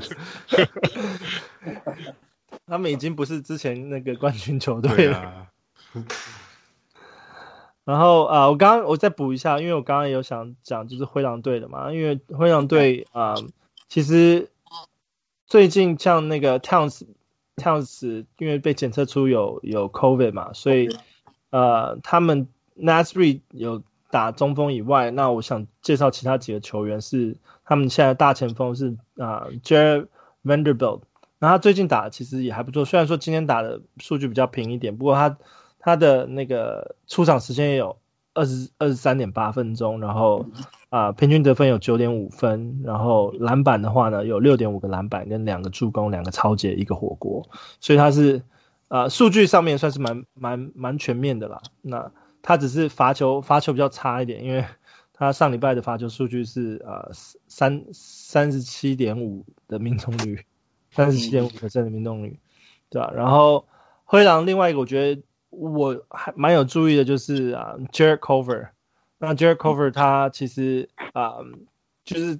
[2.67, 5.19] 他们已经不是之前那个冠军球队了。
[5.19, 5.47] 啊、
[7.85, 13.45] 然后啊、呃，我刚刚我再补一下，因为我刚刚也有想讲就是灰狼队的嘛，因为灰狼队啊、呃，
[13.89, 14.51] 其实。
[15.49, 16.59] 最近像那个
[17.57, 20.89] Towns，Towns 因为被检测出有有 COVID 嘛，所以
[21.51, 30.07] 呃他们 Naz Reid 有打中锋以外，那我想介绍其他几个球员是他们现在大前锋是啊、呃、Jared
[30.45, 31.03] Vanderbilt，
[31.39, 35.39] 那他最近打的其实也还不错，虽然说今天打的数据比较平一点，不过他
[35.79, 37.97] 他的那个出场时间也有。
[38.37, 40.45] 二十二十三点八分钟，然后
[40.91, 47.49] 啊、呃，平均得分有九点五分，然后篮板的话呢，有六点五个篮板跟两个助攻，两个抄截，一个火锅，
[47.81, 48.43] 所以他是
[48.89, 51.63] 啊、呃，数据上面算是蛮蛮蛮全面的啦。
[51.81, 54.67] 那他只是罚球罚球比较差一点，因为
[55.15, 57.09] 他上礼拜的罚球数据是啊
[57.49, 60.45] 三三十七点五的命中率，
[60.91, 62.39] 三十七点五的命中率，
[62.91, 63.15] 对吧、啊？
[63.17, 63.65] 然后
[64.05, 65.23] 灰狼另外一个我觉得。
[65.59, 68.69] 我还蛮有注意的，就是啊，Jarrett Culver。
[69.19, 71.37] 那 Jarrett Culver 他其实啊，
[72.05, 72.39] 就是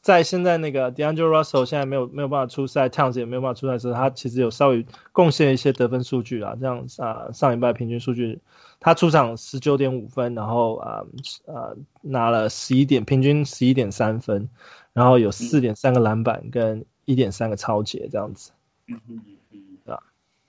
[0.00, 8.40] 在现在那个 D'Angelo Russell 现在没有没有办法出赛，Towns 也没有办法出赛的时候，他其实有稍微贡献一些得分数据啊，这样啊，上礼拜平均数据，
[8.80, 11.04] 他出场十九点五分，然后啊
[11.46, 14.48] 啊拿了十一点，平均十一点三分，
[14.92, 18.50] 然后有四点三个篮板跟一点三个超截这样子，
[18.88, 19.20] 嗯嗯
[19.52, 20.02] 嗯，啊，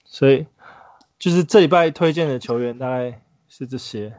[0.03, 0.47] 所以。
[1.19, 4.13] 就是这礼拜推荐的球员大概是这些。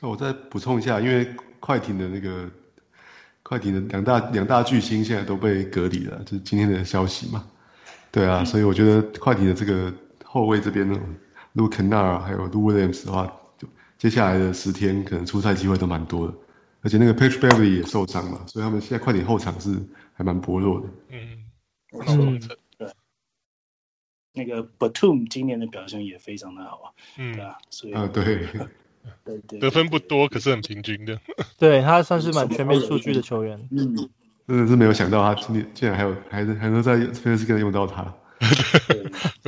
[0.00, 2.50] 我再补充一下，因为快艇的那个
[3.42, 7.46] 快艇的两大两大巨星现在都被隔离了，就是今天的消息嘛。
[8.12, 9.92] 对啊，所以我觉得快艇的这个
[10.24, 11.00] 后卫这边呢
[11.54, 13.66] ，Luke Kennard 还有 Lou Williams 的话，就
[13.98, 16.34] 接下来的十天可能出赛机会都蛮多的。
[16.82, 19.80] 而且那个 Patrick Beverley 也受伤了，所以他们现在快艇后场是
[20.12, 20.88] 还蛮薄弱的。
[21.08, 21.44] 嗯
[22.06, 22.40] 嗯。
[24.32, 26.88] 那个 Batum 今年的表现也非常的好啊，
[27.18, 28.46] 嗯，对啊，所以啊对，
[29.24, 31.18] 对对，得分不多，可是很平均的，
[31.58, 33.94] 对他算是蛮全面数据的球员，嗯，
[34.46, 38.14] 真的是没有想到他今年竟然还有还是还能在 Fantasy 用到他，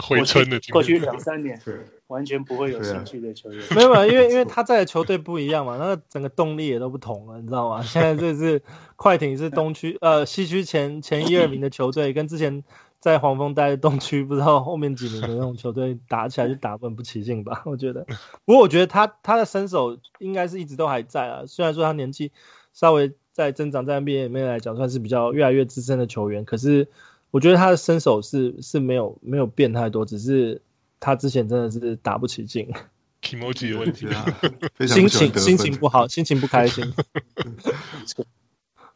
[0.03, 1.75] 回春的过去两三年，对，
[2.09, 7.83] 完全不会有兴趣的球员，没有啊，因为因为他在的球队不一样嘛，那个整个动力也都不同了，你知道吗？
[7.87, 8.63] 现在这是
[8.97, 12.65] 快艇是东区呃西区前前一二名的球队，跟之前。
[13.03, 17.63] 在黄蜂待的东区，不知道后面几名的那种球队打起来就打分不起劲吧？
[17.67, 18.07] 我觉得，
[18.45, 21.43] 不过我觉得他他的身手应该是一直都还在啊。
[21.49, 22.31] 虽然说他年纪
[22.73, 26.87] 稍微在增长，在 NBA 里面来讲算是比较越来越资深的球员，可是
[27.33, 30.63] 我觉得他的身手是是没有没有变太多，只是
[31.01, 32.71] 他之前真的是打不起劲。
[33.21, 34.25] Kimoji 的问题啊，
[34.87, 36.95] 心情心情不好，心情不开心。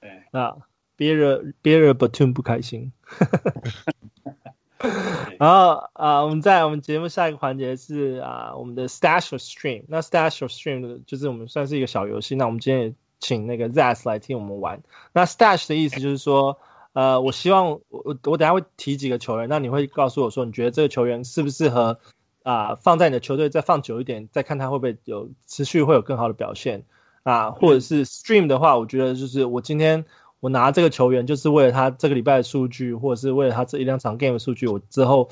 [0.00, 0.58] 对啊。
[0.98, 2.90] 别人别人 Batum 不开心，
[5.38, 9.84] 然后啊，我们在我们节目下一个环节是啊，我们的 Stash or Stream。
[9.88, 12.34] 那 Stash or Stream 就是我们算是一个小游戏。
[12.34, 14.82] 那我们今天也请那个 Zas 来替我们玩。
[15.12, 16.58] 那 Stash 的意思就是说，
[16.96, 21.98] 呃，我希望我我等下会提几个球员，那你会告诉我说，你觉得这个球员适不适合
[22.42, 26.84] 啊放在你的球队再放久一点，再看他会不会有持续会有更好的表现
[27.22, 30.06] 啊，或者是 Stream 的话，我觉得就是我今天。
[30.38, 35.30] 我拿这个球员就是为了他这个礼拜的数据，或者是为了他这一两场 game 的数据，我之后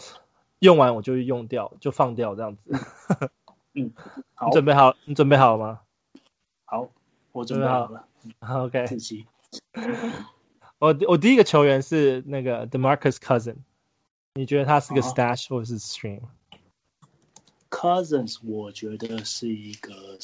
[0.61, 2.63] 用完我就用掉，就放掉这样子。
[3.75, 3.93] 嗯，
[4.33, 4.97] 好，你准备好？
[5.05, 5.81] 你准备好了吗？
[6.65, 6.89] 好，
[7.33, 8.07] 我准备好了。
[8.41, 8.87] 好 OK。
[10.85, 13.57] 我我第一个球员是那个 DeMarcus Cousins，
[14.35, 20.19] 你觉得他是个 stash 或者是 stream？Cousins 我觉得是一个，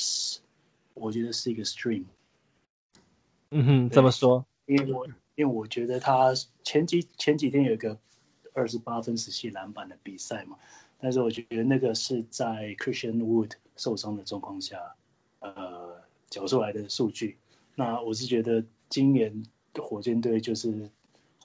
[0.93, 2.05] 我觉得是一个 stream。
[3.51, 4.45] 嗯哼，怎么说？
[4.67, 7.99] 因为我因为我觉得他前几前几天有一个
[8.53, 10.59] 二十八分十七篮板的比赛嘛，
[10.99, 14.95] 但是我觉得那个是在 Christian Wood 受伤的状况下，
[15.39, 17.39] 呃，缴出来的数据。
[17.77, 19.47] 那我是觉得今年。
[19.81, 20.91] 火箭队就是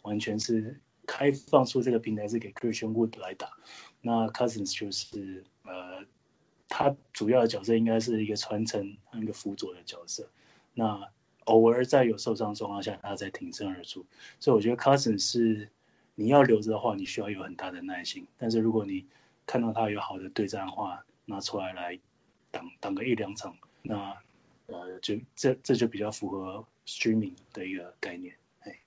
[0.01, 3.51] 完全是开放出这个平台是给 Christian Wood 来打，
[4.01, 6.05] 那 Cousins 就是呃，
[6.67, 10.29] 他主要的角色应该是一个传承和一个辅佐的角色，
[10.73, 11.09] 那
[11.45, 14.05] 偶尔在有受伤状况下，他才挺身而出，
[14.39, 15.69] 所以我觉得 Cousins 是
[16.15, 19.05] 你要留着的话，你需要有很大的耐心，但是如果你
[19.45, 21.99] 看到他有好的对战的话，拿出来来
[22.51, 24.17] 挡挡个一两场，那
[24.67, 26.65] 呃就这这就比较符合。
[26.87, 28.79] Streaming 的一个概念，哎，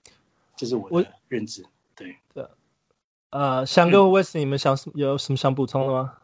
[0.56, 2.16] 这是我的认知，对。
[2.34, 2.46] 对，
[3.30, 6.14] 呃，翔哥、威斯，你们想什有什么想补充的吗？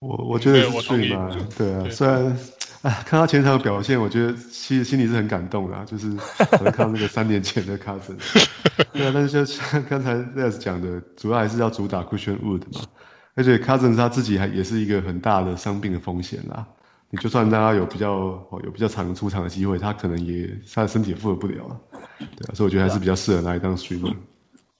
[0.00, 2.38] 我我觉得是 stream 嘛，对啊，虽然，
[2.82, 8.46] 哎，看他前场的表现，我觉得其实心里是很感动的，啊，就是可能看到那个三年前的 Cousins，
[8.92, 12.86] 对啊，但是就像刚才 Les 讲的，主要还是要主打 Christian Wood 嘛，
[13.34, 16.66] 而且 Cousins 他自己还也是一个很大的伤病的风险啦。
[17.14, 21.80] 你就算让他有比较有比较长出场的机会，他可能也他的身体也负荷不了，
[22.18, 24.16] 对啊，所以我觉得还是比较适合拿来当 streamer。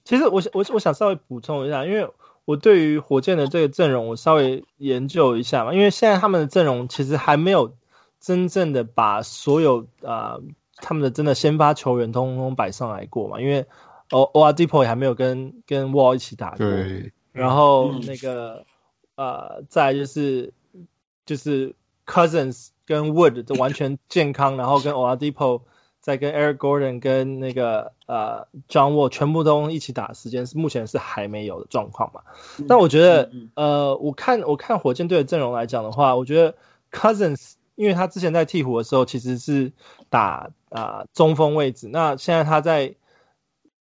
[0.03, 2.09] 其实我我我想稍微补充一下，因为
[2.43, 7.73] 我对于火箭的这个阵容我稍微研究一下嘛，因为现在他们的阵容其实还没有
[8.19, 10.43] 真正的把所有啊、呃、
[10.75, 13.65] 他们的真的先发球员通通摆上来过嘛，因为
[14.11, 18.65] O O R d e p o 也还没有跟跟 Wall 一起打过，对，然后那个
[19.15, 20.53] 呃再就是
[21.25, 21.73] 就是。
[22.05, 25.61] Cousins 跟 Wood 都完全健康，然后跟 Oladipo
[25.99, 32.21] 再跟 Eric Gordon 跟那个呃 John Wall 全部都一起打的时间是目前是还没有的状况嘛。
[32.67, 36.55] 但我觉得呃我看我看火箭队的阵容来讲的话，我觉得
[36.91, 39.73] Cousins 因为他之前在鹈鹕的时候其实是
[40.09, 42.95] 打啊、呃、中锋位置，那现在他在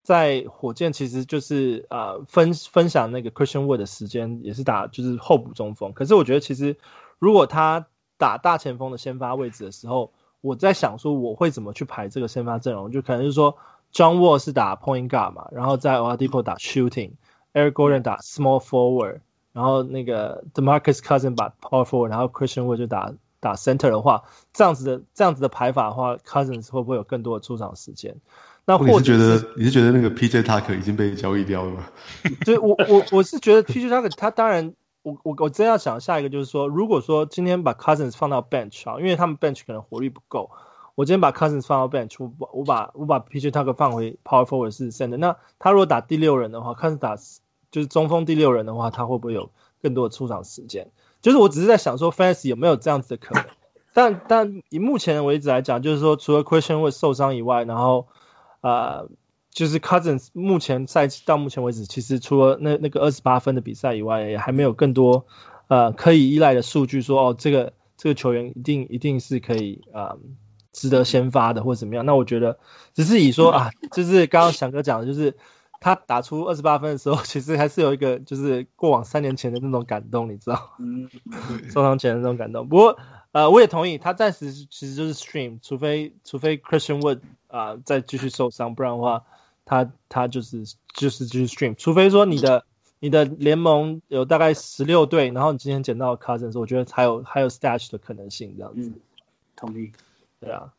[0.05, 6.77] 在火箭其实就是啊、呃、分分享那个 Christian Wood 的时间也是打就是候补中锋，可是我觉得其实
[7.19, 7.87] 如果他
[8.23, 13.57] 打大前锋的先发位置的时候，我在想说我会怎么去排这个先发阵容，就可能是说
[13.93, 21.35] John Wall 是打 point guard 嘛，然后在 Oladipo 打 shooting，Eric Gordon 打 small forward，然后那个 DeMarcus Cousins
[21.35, 28.15] 打 power forward，然后 Christian Wood 就打打 center 的话，这样子的这样子的排法的话，Cousins 会不会有更多的出场时间？
[28.67, 31.89] 那或你是觉得你是觉得那个 PJ Tucker 已经被交易掉了吗？
[32.45, 34.75] 对，我我我是觉得 PJ Tucker 他当然。
[35.03, 40.51] 我我我真要想下一个就是说，如果说今天把 Cousins 放到 bench 啊，因为他们 bench 可能活力不够，
[40.95, 47.17] 我今天把 Cousins 放到 bench，我把我把我把 PJ Tucker 放回 power forward 是 center，那他如果打第六人的话，Cousins 打
[47.71, 49.51] 就是中锋第六人的话，他会不会有
[49.83, 50.91] 更多的出场时间？
[51.21, 53.45] 就是我只是在想说，Fantasy 有没有这样子的可能？
[53.95, 58.07] 但但以目前为止来讲，就是说除了 Christian 会受伤以外，然后
[58.61, 58.71] 啊。
[58.71, 59.09] 呃
[59.53, 65.27] 就是 Cousins 目前赛季到目前为止，其实除了那那个二十八分的比赛以外，也还没有更多
[65.69, 70.19] 呃可以依赖的数据说哦，这个这个球员一定一定是可以啊、呃、
[70.73, 72.07] 值得先发的或者怎么样。
[72.07, 72.59] 那我觉得
[72.95, 75.37] 只是以说啊，就是刚刚翔哥讲的，就是
[75.81, 80.77] 他打出二十八分的时候， 其实还是有一个就是过往三年前的那种感动，你知道？
[80.79, 81.11] 嗯，
[81.71, 82.69] 受伤前的那种感动。
[82.69, 82.99] 不过
[83.33, 89.25] 呃，我也同意，他暂时其实就是 stream，除非除非 Christian Wood 啊、呃、再继续受伤，不然的话。
[89.65, 92.65] 他他就是就是就是 stream，除非说你的
[92.99, 98.89] 你的联盟有大概十六队，然后你今天捡到 Cousins，我觉得还有还有 stash 的可能性这样子。
[98.89, 99.01] 嗯，
[99.57, 99.93] 同意。
[100.41, 100.73] 对啊。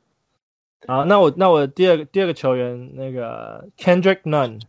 [0.86, 4.62] 好，那我那我第二个第二个球员那个 Kendrick Nunn，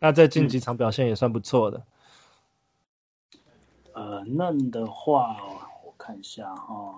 [0.00, 1.84] 那在近几场表现也算不错的。
[3.92, 5.36] 嗯、呃，Nunn 的话，
[5.84, 6.94] 我看一下哈、哦，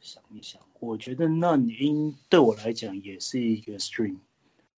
[0.00, 4.16] 想一想，我觉得 Nunn 应对我来讲也是一个 stream。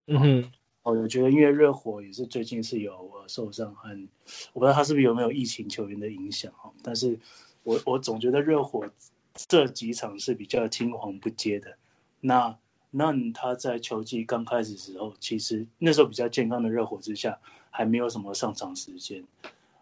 [0.09, 0.53] 嗯哼，
[0.85, 4.09] 我觉得因为热火也是最近是有受伤，很
[4.53, 7.19] 我不知道他是不是有没有疫情球员的影响哈，但是
[7.65, 8.89] 我我总觉得热火
[9.35, 11.77] 这几场是比较青黄不接的。
[12.21, 12.57] 那
[12.93, 17.41] 那他在球季刚开始的时候，其实那时候比较健康的热火之下，
[17.71, 19.25] 还没有什么上场时间。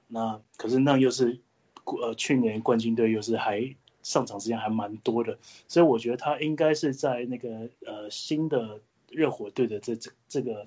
[0.08, 1.38] 那可是那又是
[1.84, 8.80] 呃去年冠军队又是还上场时间还蛮多的，所以我觉得他应该是在那个呃新的。
[9.14, 10.66] 热火队的这这这个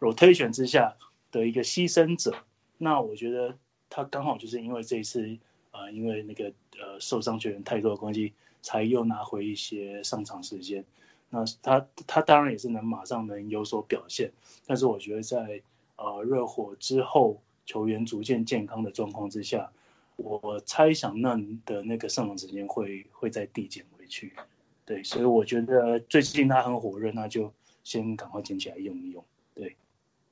[0.00, 0.96] rotation 之下
[1.30, 2.34] 的一个牺牲者，
[2.76, 3.56] 那我觉得
[3.88, 5.38] 他刚好就是因为这一次
[5.70, 8.32] 呃因为那个呃受伤球员太多的关系，
[8.62, 10.84] 才又拿回一些上场时间。
[11.30, 14.32] 那他他当然也是能马上能有所表现，
[14.66, 15.62] 但是我觉得在
[15.96, 19.72] 呃热火之后球员逐渐健康的状况之下，
[20.16, 24.34] 我猜想那的那个上场时间会会再递减回去。
[24.86, 27.52] 对，所以我觉得最近他很火热，那就
[27.84, 29.24] 先赶快捡起来用一用。
[29.54, 29.76] 对，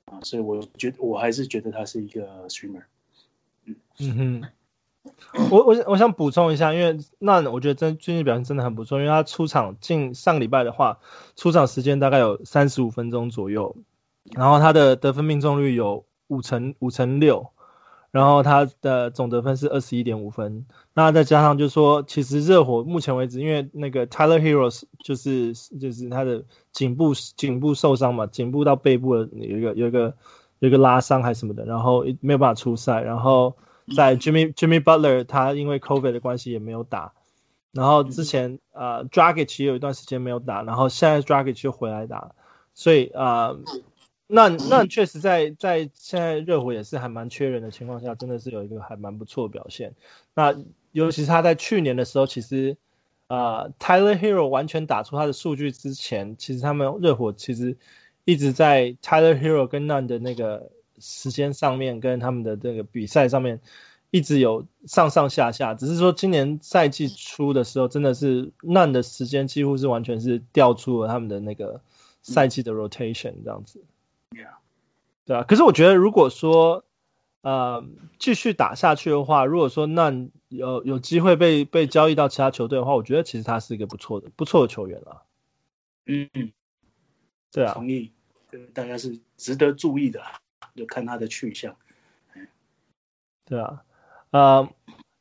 [0.06, 2.82] 啊，所以我觉得我还是觉得他是一个 streamer。
[3.64, 4.48] 嗯嗯哼。
[5.50, 11.00] 我我我想补充一下，因为那我觉得真最近表现真的很不错，因为他出场近上礼拜的话，
[11.34, 13.74] 出场时间大概有三十五分钟左右，
[14.30, 17.50] 然后他的得分命中率有五成五成六，
[18.12, 24.70] 然后他的总得分是二十一点五分，那再加上就是说，其实热火目前为止，因为那个 Tyler Herro
[25.02, 30.14] 就是就是他的颈部颈部受伤嘛，颈部到背部的有一个有一个
[30.60, 33.56] 有一个拉伤还是什么的，然后没有办法出赛，然后。
[33.96, 37.14] 在 Jimmy Jimmy Butler，他因为 COVID 的关系也没有打，
[37.72, 42.30] 然后之前呃 Dragic 也有一段时间没有打，然后现在 Dragic 又回来打，
[42.74, 43.58] 所以啊、呃，
[44.32, 49.94] 那那确实在在现在热火也是还蛮缺人的情况下，真的是有一个还蛮不错的表现。
[50.34, 50.56] 那
[50.92, 52.76] 尤其是他在去年的时候，其实
[53.26, 57.76] 啊、呃、Tyler Herro 完全打出他的数据之前，其实他们热火其实
[58.24, 60.70] 一直在 Tyler Herro 跟 Nunn 的那个。
[61.04, 63.58] 时间上面跟他们的这个比赛上面
[64.12, 71.80] 一直有上上下下，只是说今年赛季初的时候，真的是 Nunn 的时间几乎是完全是掉出了他们的那个
[72.20, 73.82] 赛季的 rotation 这样子。
[74.32, 74.54] Yeah.
[75.24, 75.44] 对啊。
[75.44, 76.84] 可是我觉得如果说
[77.42, 77.84] 呃
[78.18, 85.22] 继续打下去的话，如果说 Nunn 有有机会被被交易到其他球队的话，我觉得其实他是一个不错的不错的球员了。
[86.06, 86.52] 嗯嗯，
[87.52, 88.12] 对啊，同意，
[88.74, 90.22] 大家是值得注意的。
[90.74, 91.76] 就看他的去向，
[93.44, 93.82] 对啊，
[94.30, 94.70] 呃，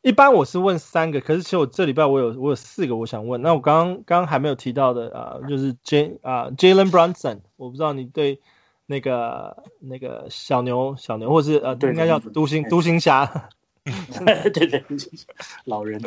[0.02, 3.42] 一般我是问三个，可是其实我这礼拜我有我有四个我想问。
[3.42, 8.40] 那我刚刚刚还没有提到的啊、呃，就是 J 啊、呃、Jalen Brunson，我不知道你对
[8.92, 13.50] 那个那个小牛小牛，或是呃对应该叫独行独行侠，
[13.84, 14.84] 对对，
[15.66, 16.00] 老人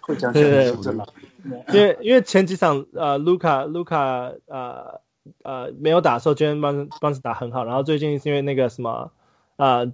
[0.00, 5.00] 会讲对对对，因为因为前几场呃卢卡卢卡呃。
[5.42, 7.62] 呃，没有打的时候居然帮帮着打很好。
[7.66, 9.12] 然后最近是因为那个什么，
[9.56, 9.92] 呃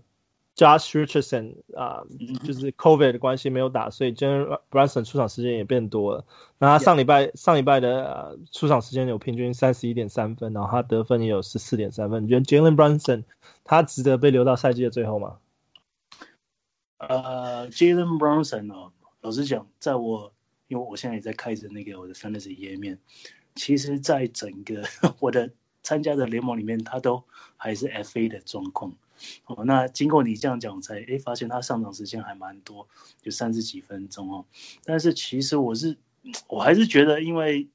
[0.57, 2.07] ，Josh Richardson 啊、呃，
[2.45, 6.25] 就是 COVID 的关系没有打，所以 Jalen Brunson 出场时间也变多了。
[6.59, 12.25] 那他上礼拜上礼拜的、呃、出场时间有平均三十一点三分，然后他得分也有十四点三分。
[12.25, 13.25] 你觉得 Jalen Brunson
[13.65, 15.39] 他值得被留到赛季的最后吗？
[16.99, 20.33] 呃，Jalen Brunson 哦，老实讲，在我
[20.69, 22.99] 因为我现在也在开着那个我的 Fantasy 页面。
[23.57, 24.83] 其实，在整个
[25.21, 25.53] 我的
[25.85, 27.23] 参加的联盟里面，他都
[27.57, 28.97] 还是 FA 的状况。
[29.47, 32.89] 哦，那经过你这样讲，才诶发现他上场时间还蛮多，
[33.23, 34.45] 就三十几分钟哦。
[34.85, 35.97] 但是其实我是，
[36.49, 37.69] 我还是觉得，因为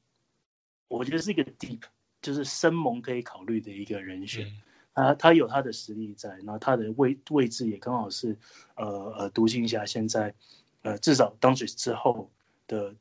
[0.88, 1.82] 我觉得是一个 deep，
[2.22, 4.52] 就是深盟可以考虑的一个人选。
[4.94, 8.38] 他他有他的实力在，那他的位位置也刚好是
[8.76, 8.86] 呃
[9.18, 10.34] 呃独行侠现在
[10.82, 12.30] 呃至少当时之后
[12.68, 12.96] 的。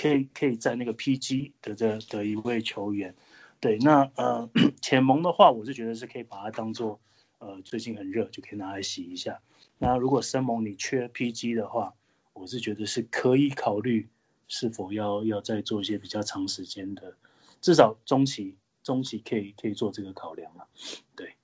[0.00, 3.16] 可以可以在那个 PG 的这的一位球员，
[3.58, 4.48] 对，那呃
[4.80, 7.00] 浅盟的话，我是觉得是可以把它当做
[7.38, 9.40] 呃最近很热，就可以拿来洗一下。
[9.78, 11.94] 那如果生猛你缺 PG 的话，
[12.32, 14.08] 我是觉得是可以考虑
[14.48, 17.14] 是否要要再做一些比较长时间的，
[17.60, 20.66] 至少中期中期可以可以做这个考量了。
[21.14, 21.34] 对，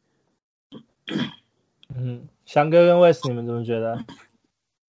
[1.94, 4.04] 嗯，翔哥跟 Wes 你们怎么觉得？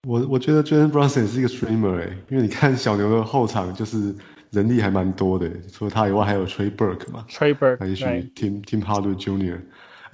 [0.06, 4.14] 我我觉得 Jalen Brunson 是一个 streamer 哎，因为你看小牛的后场就是
[4.50, 9.62] 人力还蛮多的，除了他以外还有 Trey Burke 嘛，Trey Burke，也许 Tim Tim Hardaway Jr.，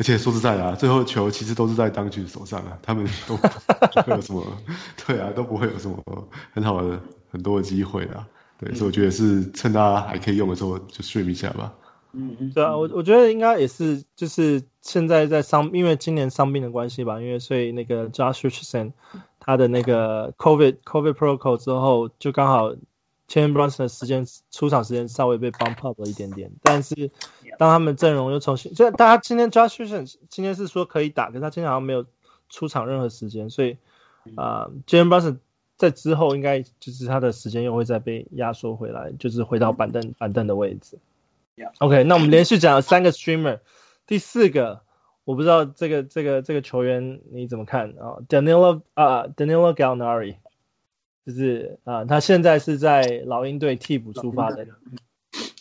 [0.00, 3.46] 而且说实在的啊，最后球其实都是在 Doncic 手上啊，他们都不
[4.00, 4.42] 会有什么，
[5.06, 6.02] 对啊，都不会有什么
[6.54, 6.98] 很好的
[7.30, 8.26] 很多的机会啊，
[8.58, 11.74] 对，所以我觉得是趁大家还可以用的时候就 stream 一下吧。
[12.12, 18.92] 嗯嗯，对啊，我我觉得应该也是，就是现在在伤，因为今年伤病的关系吧，因为所以那个 Josh Richardson
[19.38, 22.72] 他的那个 COVID COVID protocol 之后，就刚好
[23.30, 27.12] Jalen Brunson 的时间出场时间稍微被 bump up 了一点点，但是
[27.58, 32.04] 当他们阵容又重新，就大家今天 Josh Richardson 今天是说可以打，可是他今天好像没有
[32.48, 33.78] 出场任何时间，所以
[34.34, 35.38] 啊、呃、Jalen Brunson
[35.76, 40.98] 在之后应该就是他的时间又会再被压缩回来，就是回到板凳板凳的位置。
[41.78, 43.60] OK，那我们连续讲了三个 streamer，
[44.06, 44.80] 第四个
[45.24, 50.36] 我不知道这个这个这个球员你怎么看啊？Danilo 啊，Danilo Gallinari，
[51.26, 54.66] 就是啊，他现在是在老鹰队替补出发的。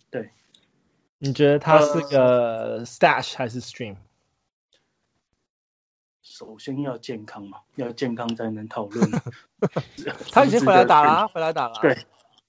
[0.09, 0.31] 对，
[1.17, 3.95] 你觉得他是个 stash 还是 stream？
[6.21, 9.11] 首先要健康嘛，要健康才能讨论。
[10.31, 11.77] 他已经回来打了，回来打了。
[11.81, 11.97] 对，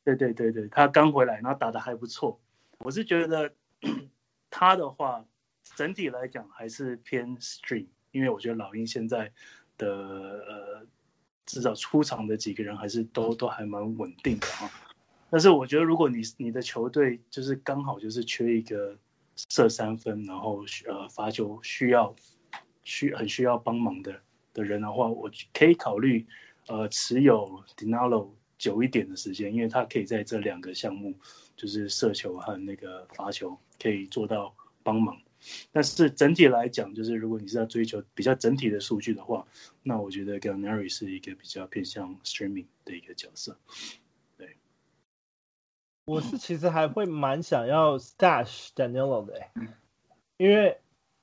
[0.05, 2.39] 对对对对，他刚回来，然后打的还不错。
[2.79, 3.53] 我是觉得
[4.49, 5.25] 他的话，
[5.75, 9.33] 整体来讲还是偏 stream，因为我觉得老鹰现在
[9.77, 10.60] 的呃，
[11.47, 14.71] 至少出场的几个人还是都都还蛮稳定的啊。
[15.31, 18.99] 但是我觉得如果你你的球队就是刚好就是缺一个
[19.37, 22.15] 射三分，然后呃罚球需要。
[22.83, 24.21] 需很需要帮忙的
[24.55, 26.27] 的人的话，我可以考虑
[26.67, 31.15] 呃持有 Dinwiddie 久一点的时间，因为他可以在这两个项目，
[31.57, 35.19] 就是射球和那个罚球，可以做到帮忙。
[35.73, 39.47] 但是整体来讲，就是如果你是要追求比较整体的数据的话，
[39.83, 43.59] 那我觉得 g a l n a r y 是一个比较偏向 streaming 的一个角色。
[44.37, 44.57] 对，
[46.05, 49.51] 我是其实还会蛮想要 stash danielo 的，
[50.37, 50.79] 因为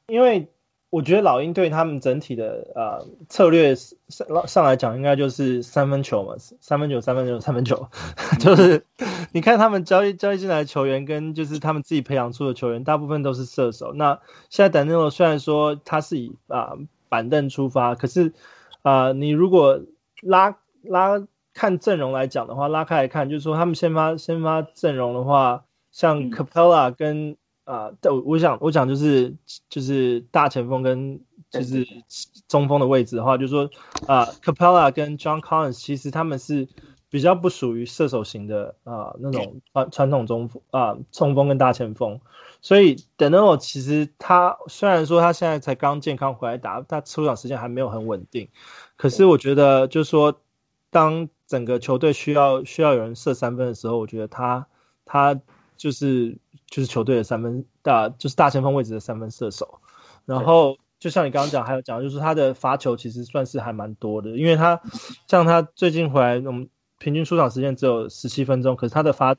[0.07, 0.51] 因为。
[0.97, 7.87] 我觉得老鹰队他们整体的呃策略上上来讲，应该就是三分球嘛，三分球、三分球、三分球，
[8.41, 8.83] 就是
[9.31, 13.93] 你看他们交易交易进来的球员跟就是他们自己培养出的球员，大部分都是射手。
[13.93, 16.79] 那现在 Danilo 虽然说他是以啊、呃、
[17.09, 18.33] 板凳出发，可是
[18.81, 19.81] 啊、呃、你如果
[20.23, 21.21] 拉拉
[21.53, 27.37] 看阵容来讲的话，拉开来看，就是说他们先发先发阵容的话，像 Capella 跟
[27.67, 29.35] 啊，但、呃，我想我想就是
[29.69, 31.19] 就是大前锋跟
[31.51, 31.85] 就是
[32.47, 33.69] 中锋的位置的话，就是说
[34.07, 36.69] 啊、呃、Capela 跟 John Collins 其实他们是
[37.09, 42.21] 比较不属于射手型的啊、呃、那种传传统中锋啊、呃、中锋跟大前锋，
[42.61, 48.47] 所以 Danilo 其实他虽然说他现在才刚健康回来打，他出场时间还没有很稳定，
[48.95, 50.39] 可是我觉得就是说
[50.89, 54.67] 当整个球队需要需要有人射三分的时候，我觉得他
[55.03, 55.41] 他
[55.75, 56.37] 就是。
[56.69, 59.79] 就是球队的三分大，就是大前锋位置的三分射手。
[60.25, 64.81] 然后就像你刚刚讲，还有讲，就是他的罚球其实算是还蛮多的，因为他
[65.27, 69.35] 像他最近回来，我们平均出场时间只有十七分钟，可是他的罚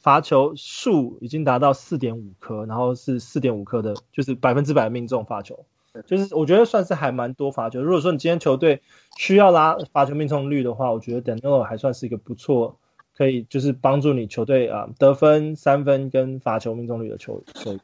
[0.00, 5.66] 罚球数已经达到四点五颗，然后是四点五颗的，就是百分之百命中罚球，
[6.06, 7.80] 就是我觉得算是还蛮多罚球。
[7.80, 8.82] 如果说你今天球队
[9.16, 12.78] 需要拉罚球命中率的话，我觉得 Danilo 还算是一个不错。
[13.16, 17.78] 可以就是帮助你球队啊得分、三分跟罚球命中率的球球。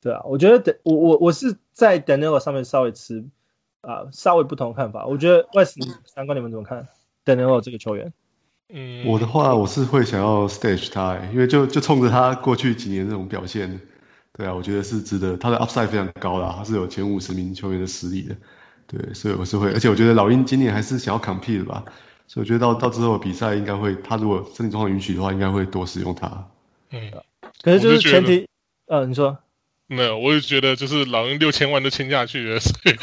[0.00, 3.24] 对啊，我觉得等我我我是在 Danilo 上面稍微持
[3.82, 5.06] 啊稍微不同的看法。
[5.06, 5.76] 我觉得 Wes
[6.06, 6.88] 三观你们怎么看
[7.24, 8.12] Danilo 这个球员？
[8.68, 13.80] 嗯，我的话我是会想要 stage 他，因为就就冲着他过去几年这种表现，
[14.32, 15.36] 对啊，我觉得是值得。
[15.36, 18.36] 他的 upside 非常高啦，他是有前五十名球员的实力的。
[18.86, 21.84] 对，所以我是会，而且我觉得老鹰今年还是想要 compete 的吧。
[22.32, 26.48] 所以我觉得到到之后比赛应该会，他如果身体状况允许的话，应该会多使用他。
[26.90, 27.12] 嗯，
[27.62, 28.48] 可是就是前提，
[28.86, 29.36] 呃，你说
[29.86, 32.94] 没有，我就觉得就是老人六千万都签下去了，所以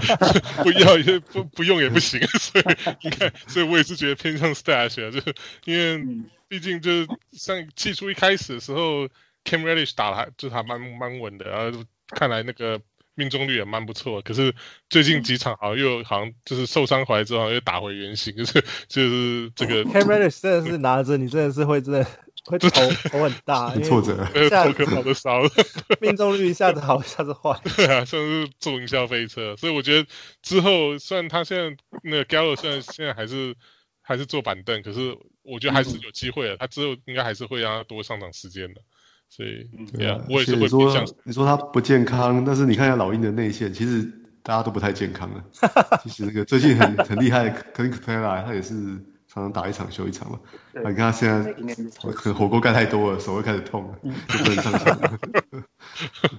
[0.64, 2.64] 不要也不不用也不行，所以
[3.02, 5.34] 你看，所以我也是觉得偏向 stash 啊，就是
[5.66, 9.08] 因为毕竟就是像季初一开始的时候
[9.44, 12.80] ，Cam Reddish 打的还就是还蛮蛮稳的，然后看来那个。
[13.14, 14.54] 命中率也蛮不错，可是
[14.88, 19.84] 最近几场好像又好像就是受伤回来之后又打回原形， 就是就是这个。
[19.84, 22.06] Cam Reddish 真的是拿着你真的是会真的
[22.44, 24.16] 会 头头很大，挫折，
[24.64, 25.50] 头壳跑都烧了。
[26.00, 27.60] 命中率一下子好一下子坏。
[27.76, 30.08] 对啊，像是坐云霄飞车，所以我觉得
[30.42, 33.54] 之后虽然他现在那个 Gallo 虽然现在还是
[34.00, 38.80] 还是坐板凳，可是我觉得还是有机会的，他之后应该还是会让他多上场时间的。
[39.30, 44.02] 所以，对啊，我也是会说，你说他不健康，但是你看一下老鹰的内线，其实
[44.42, 45.44] 大家都不太健康了。
[46.02, 48.74] 其实那个最近很很厉害的 Clint Capela 他也是
[49.28, 50.40] 常常打一场休一场嘛。
[50.74, 55.18] 你看他现在可能火锅盖太多了，手会开始痛了，就不能上场了。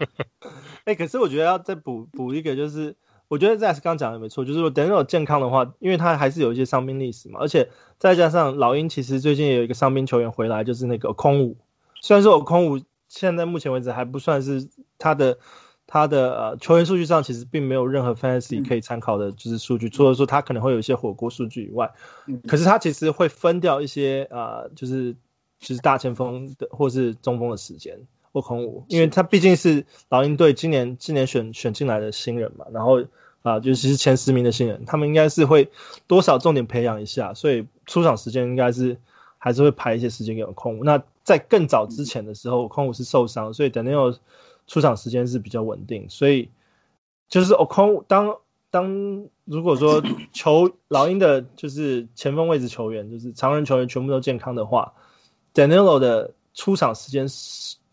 [0.83, 2.97] 哎，可是我觉得要再补补一个，就是
[3.29, 7.69] 我觉得 Zach 刚讲的没错，就是说等有健康的话，因为他还是有一些伤病历史嘛，而且
[7.99, 11.57] 再加上老鹰其实最近也有一个伤兵球员回来，就是那个空武。
[12.01, 15.37] 虽然说我空武现在目前为止还不算是他的
[15.85, 21.91] 他的呃球员数据上其实并没有任何 fantasy 可以参考的就是数据，除了说他可能会有一些火锅数据以外，
[22.47, 25.15] 可是他其实会分掉一些啊、呃、就是
[25.59, 27.99] 就是大前锋的或是中锋的时间
[28.31, 33.01] 或空武，因为他毕竟是老鹰队今年今年选选进来的新人嘛，然后
[33.41, 35.69] 啊、呃、其是前十名的新人，他们应该是会
[36.07, 38.97] 多少重点培养一下，所以出场时间应该是
[39.43, 41.03] 还是会排一些时间给空武那。
[41.23, 44.17] 在更早之前的时候，空武是受伤，所以 Danilo
[44.65, 46.09] 出场时间是比较稳定。
[46.09, 46.49] 所以
[47.29, 48.37] 就是哦，空武当
[48.71, 50.01] 当如果说
[50.33, 54.95] 球老鹰的就是前锋位置球员，就是常人球员全部都健康的话
[55.53, 57.27] ，Danilo 的出场时间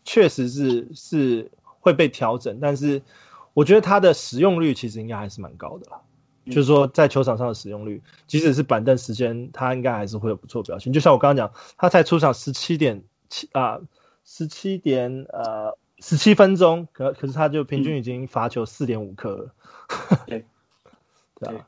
[0.03, 3.03] 确实是是会被调整，但是
[3.53, 6.01] 我觉得他的使用率其实应该还是蛮高的啦。
[6.49, 10.91] 嗯、就是说在球场上的使用率，即使是板凳时间，他应该还是会有不错表现。
[10.91, 13.79] 就像我刚刚讲，他才出场十七点七啊，
[14.25, 19.53] 十七点呃十七分钟，可可是他就平均已经罚球四点五颗了。
[20.27, 20.45] 对，
[21.35, 21.67] 对啊。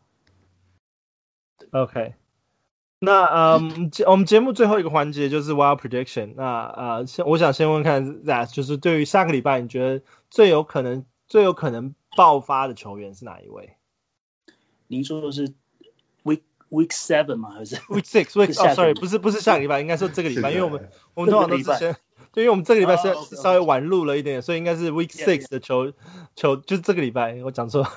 [1.71, 2.15] OK。
[3.03, 3.59] 那呃，
[4.05, 6.35] 我们节目最后一个环节就是 Wild Prediction。
[6.35, 13.75] 那呃，先我想先问看 Zach，就是对于下个礼拜，你觉得最有可能、最有可能爆发的球员是哪一位？
[14.91, 15.47] 您说的是
[16.25, 17.51] Week Week Seven 吗？
[17.51, 21.95] 还是 Week Six？Week 哦，Sorry，不是不是下个礼拜，应该说这个礼拜，因为我们 我们通常都是先，
[22.33, 25.93] 对，因为我们这个礼拜是稍微晚录了一点，所以应该是 Week Six 的球
[26.35, 27.87] 球，就是这个礼拜，我讲错。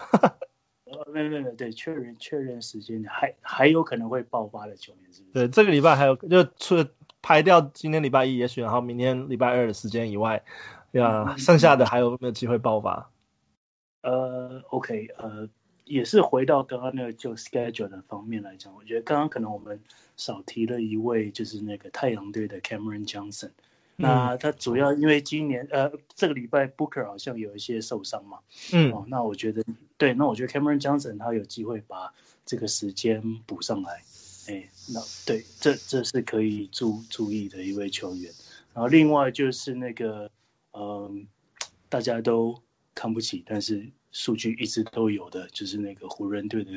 [1.12, 5.32] 没有没有对，确认确认时间，还还有可能会爆发的球员是不是？
[5.32, 6.86] 对，这个礼拜还有就除了
[7.22, 10.44] 排掉今天礼拜一，也许然后明天礼拜二的时间以外，
[10.92, 13.10] 呀，剩下的还有没有机会爆发？
[14.02, 15.48] 呃，OK，呃，
[15.84, 19.80] 也是回到刚刚那个就 schedule 的方面来讲，我觉得刚刚可能我们
[20.16, 23.50] 少提了一位，就是那个太阳队的 Cameron Johnson。
[23.96, 28.40] 那他主要因为今年呃这个礼拜 Booker 好像有一些受伤嘛，
[28.72, 29.62] 嗯，哦，那我觉得
[29.96, 32.12] 对，那我觉得 Cameron Johnson 他有机会把
[32.44, 34.02] 这个时间补上来，
[34.48, 38.32] 哎，那对，这这是可以注注意的一位球员。
[38.72, 40.28] 然后另外就是那个
[40.72, 41.14] 嗯、呃，
[41.88, 42.60] 大家都
[42.96, 46.70] 看不起，但是数据一直都有的，就是那个湖人队的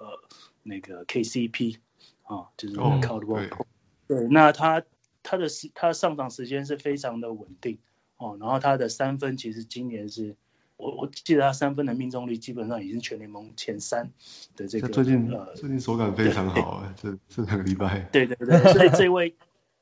[0.00, 0.18] 呃
[0.62, 1.76] 那个 KCP
[2.22, 3.66] 啊，就是 Caldwell Pope，
[4.08, 4.82] 对，那他。
[5.28, 7.78] 他的时他上场时间是非常的稳定
[8.16, 10.36] 哦，然后他的三分其实今年是
[10.76, 14.12] 我我记得他三分的命中率基本上已经全联盟前三
[14.54, 14.88] 的这个。
[14.88, 18.08] 最近呃最近手感非常好啊，这这两个礼拜。
[18.12, 19.34] 对对对，所以这位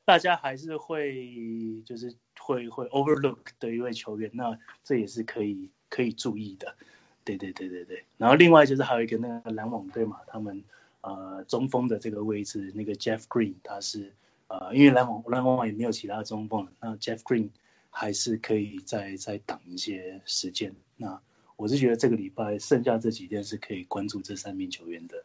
[0.03, 6.75] 大家还是会就是会会 overlook 的一位球员，那这也是可以可以注意的。
[7.23, 10.63] 对对对对对，然后另外就是还有一个那个篮网队嘛，他们
[11.01, 14.13] 呃中锋的这个位置那个 Jeff Green 他是。
[14.47, 17.49] 呃，因为篮网篮网也没有其他中锋了，那 Jeff Green
[17.89, 20.75] 还是可以再再挡一些时间。
[20.97, 21.19] 那
[21.55, 25.23] 我是觉得这个礼拜剩下这几天是可以关注这三名球员的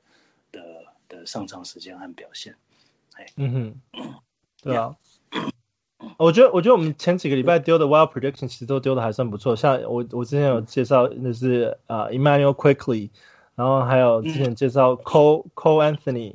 [0.51, 2.55] 的的上场时间和表现。
[3.13, 3.53] 哎，嗯
[3.93, 4.15] 哼，
[4.63, 4.97] 对啊，
[6.21, 13.09] 我觉得我觉得我们前几个礼拜丢的 Wild Prediction 其实都丢的还算不错，像我我之前有介绍那是啊、uh, Immanuel Quickley，
[13.55, 16.35] 然后还有之前介绍 Cole、嗯、Cole Anthony，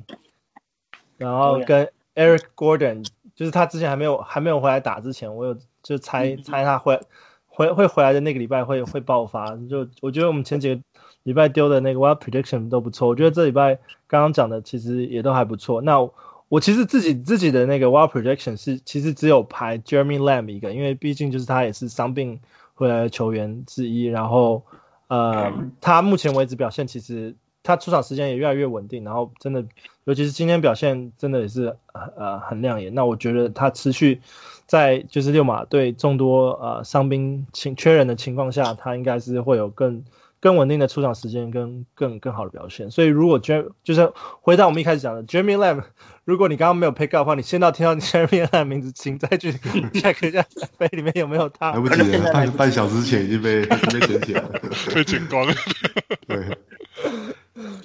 [1.17, 6.99] 然后跟 Eric Gordon 就是他之前还没有还没有回来打之前，我有就猜猜他会
[7.45, 9.55] 回会回来的那个礼拜会会爆发。
[9.69, 10.81] 就我觉得我们前几个
[11.21, 13.75] 礼拜丢的那个 Wild Prediction 都不错，我觉得这礼拜
[14.07, 15.83] 刚刚讲的其实也都还不错。
[15.83, 16.09] 那
[16.49, 22.39] 我，其实自己自己的那个 Wild Projection 是其实只有排 Jeremy Lamb 一个，因为毕竟就是他也是伤病
[22.73, 24.63] 回来的球员之一，然后
[25.07, 27.35] 呃他目前为止表现其实。
[27.67, 29.65] 他出场时间也越来越稳定，然后真的，
[30.03, 31.77] 尤其是今天表现真的也是
[32.15, 32.93] 呃很亮眼。
[32.93, 34.21] 那我觉得他持续
[34.67, 40.03] 在就是六马队众多呃伤兵情缺人的情况下，他应该是会有更
[40.39, 42.91] 更稳定的出场时间跟更更好的表现。
[42.91, 45.85] 所以如果 Jeremy 就是回到我们一开始讲的 Jeremy Lamb，
[46.25, 49.53] 如果你刚刚没有 pick up 的话，你先到听到 Jeremy 的名字，请再去
[49.93, 50.45] check 一下
[50.77, 51.71] 杯里面有没有他。
[51.71, 54.59] 来不及了， 半半小时前已经被被捡起来了，
[54.93, 55.53] 被捡光了。
[56.27, 56.57] 对。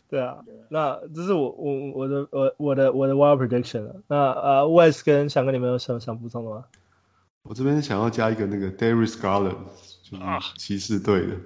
[0.09, 0.39] 对啊，
[0.69, 3.97] 那这是我我我的我我的我的 wild prediction 了。
[4.09, 6.65] 那呃，Wes 跟翔哥，你们有什么想补充的吗？
[7.45, 9.55] 我这边想要加一个那个 Darius Garland，
[10.03, 10.23] 就是
[10.57, 11.37] 骑士队的。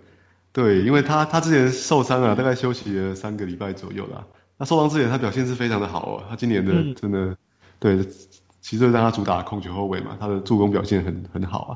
[0.53, 4.26] 对，因为他他之前受伤了，大概休息了三个礼拜左右啦。
[4.64, 7.36] 那受伤之前他表现是非常的好哦，他今年的真的、嗯、
[7.78, 7.98] 对
[8.62, 11.72] 骑士队让他主打控球后卫嘛，他的助攻表现很很好啊。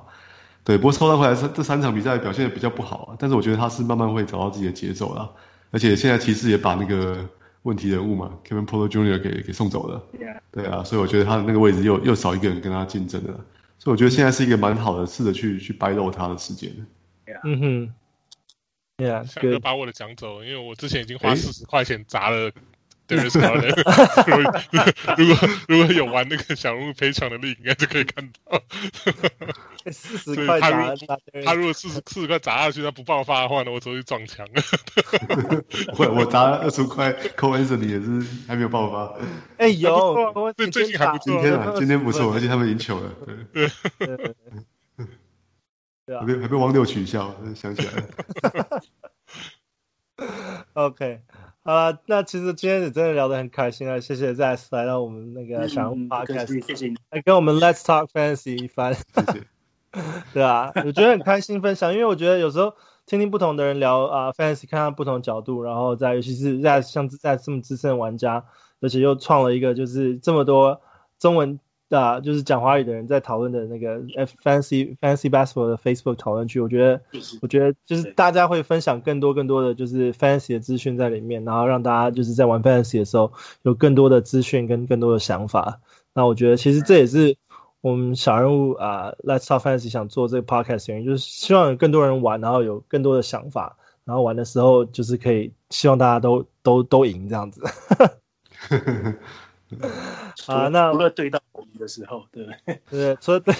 [0.65, 5.29] 对，不过受伤回来这这三场比赛表现的比较不好啊，但是我觉得他是慢慢会找到自己的节奏啦。
[5.71, 7.29] 而且现在骑士也把那个
[7.63, 9.23] 问题人物嘛，Kevin Porter Jr.
[9.23, 10.03] 给给送走了。
[10.51, 13.45] 对啊，所以我觉得他的那个位置又又少一个人跟他竞争了。
[13.79, 16.87] 所以我觉得现在是一个蛮好的，试着去去掰漏他的时间。
[17.45, 17.95] 嗯哼。
[18.97, 22.51] Yeah，翔哥把我的抢走，因为我之前已经花四十块钱砸了。
[23.09, 23.69] 对，是好的。
[25.17, 28.63] 如果如果有玩那个小人物赔偿的力，应该就可以看到。
[29.91, 30.95] 四十块砸，
[31.43, 34.47] 他如果四十四十块砸下去，他不爆发的话呢，我走去撞墙。
[35.97, 39.15] 我我砸了二十块，Cole Anthony 也是还没有爆发。
[39.57, 41.25] 哎有，对，最近还不错。
[41.25, 43.11] 今天啊，今天不错，而且他们赢球了。
[43.55, 43.71] 对。
[46.05, 46.21] 对啊。
[46.21, 48.83] 还被还被汪六取笑，想起来了。
[50.75, 51.23] OK。
[51.69, 59.47] 啊，那其实今天也真的聊得很开心啊，谢谢 Zach 来到我们那个小人物 Podcast，谢谢你，来跟我们 Let's Talk Fantasy 一番， 谢谢，
[60.33, 62.73] 对啊，我觉得很开心分享，因为我觉得有时候
[63.05, 68.47] 听听不同的人聊啊，Fantasy 看看不同角度，然后在尤其是在像在这么资深的玩家，
[68.81, 70.81] 而且又创了一个就是这么多
[71.19, 71.61] 中文
[71.97, 74.01] 啊，就是讲华语的人在讨论的那个
[74.43, 77.01] Fantasy Fantasy Basketball 的 Facebook 讨论区，我觉得
[77.41, 83.33] 我觉得就是大家会分享更多更多的就是 Fantasy 的资讯在里面，然后让大家就是在玩 Fantasy 的时候
[83.63, 85.81] 有更多的资讯跟更多的想法。
[86.15, 87.37] 那我觉得其实这也是。
[87.81, 97.63] 我们小人物啊、uh,，Let's Talk Fantasy 想做这个 podcast 原因就是希望有更多人玩，然后有更多的想法，然后玩的时候就是可以希望大家都都都赢这样子。
[100.47, 102.81] 啊，那除了对到我们的时候，对不对？
[102.91, 103.55] 对，除了 对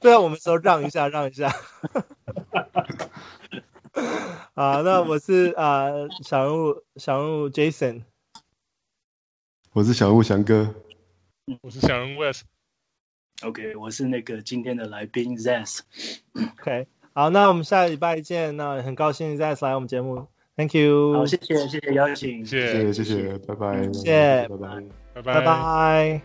[0.00, 1.52] 对到我们的时候让一下，让一下。
[4.54, 8.02] 啊，那我是啊、uh, 小人物小人物 Jason，
[9.72, 10.74] 我是小人物翔哥，
[11.62, 12.42] 我是小人物 Wes。
[13.42, 15.80] OK，我是那个今天的来宾 Zes。
[16.60, 18.56] OK，好，那我们下礼拜见。
[18.56, 21.14] 那很高兴 Zes 来我们节目，Thank you。
[21.14, 24.82] 好，谢谢，谢谢邀请，谢谢，谢谢，拜拜，谢谢，拜拜，拜
[25.14, 26.20] 拜，拜拜拜。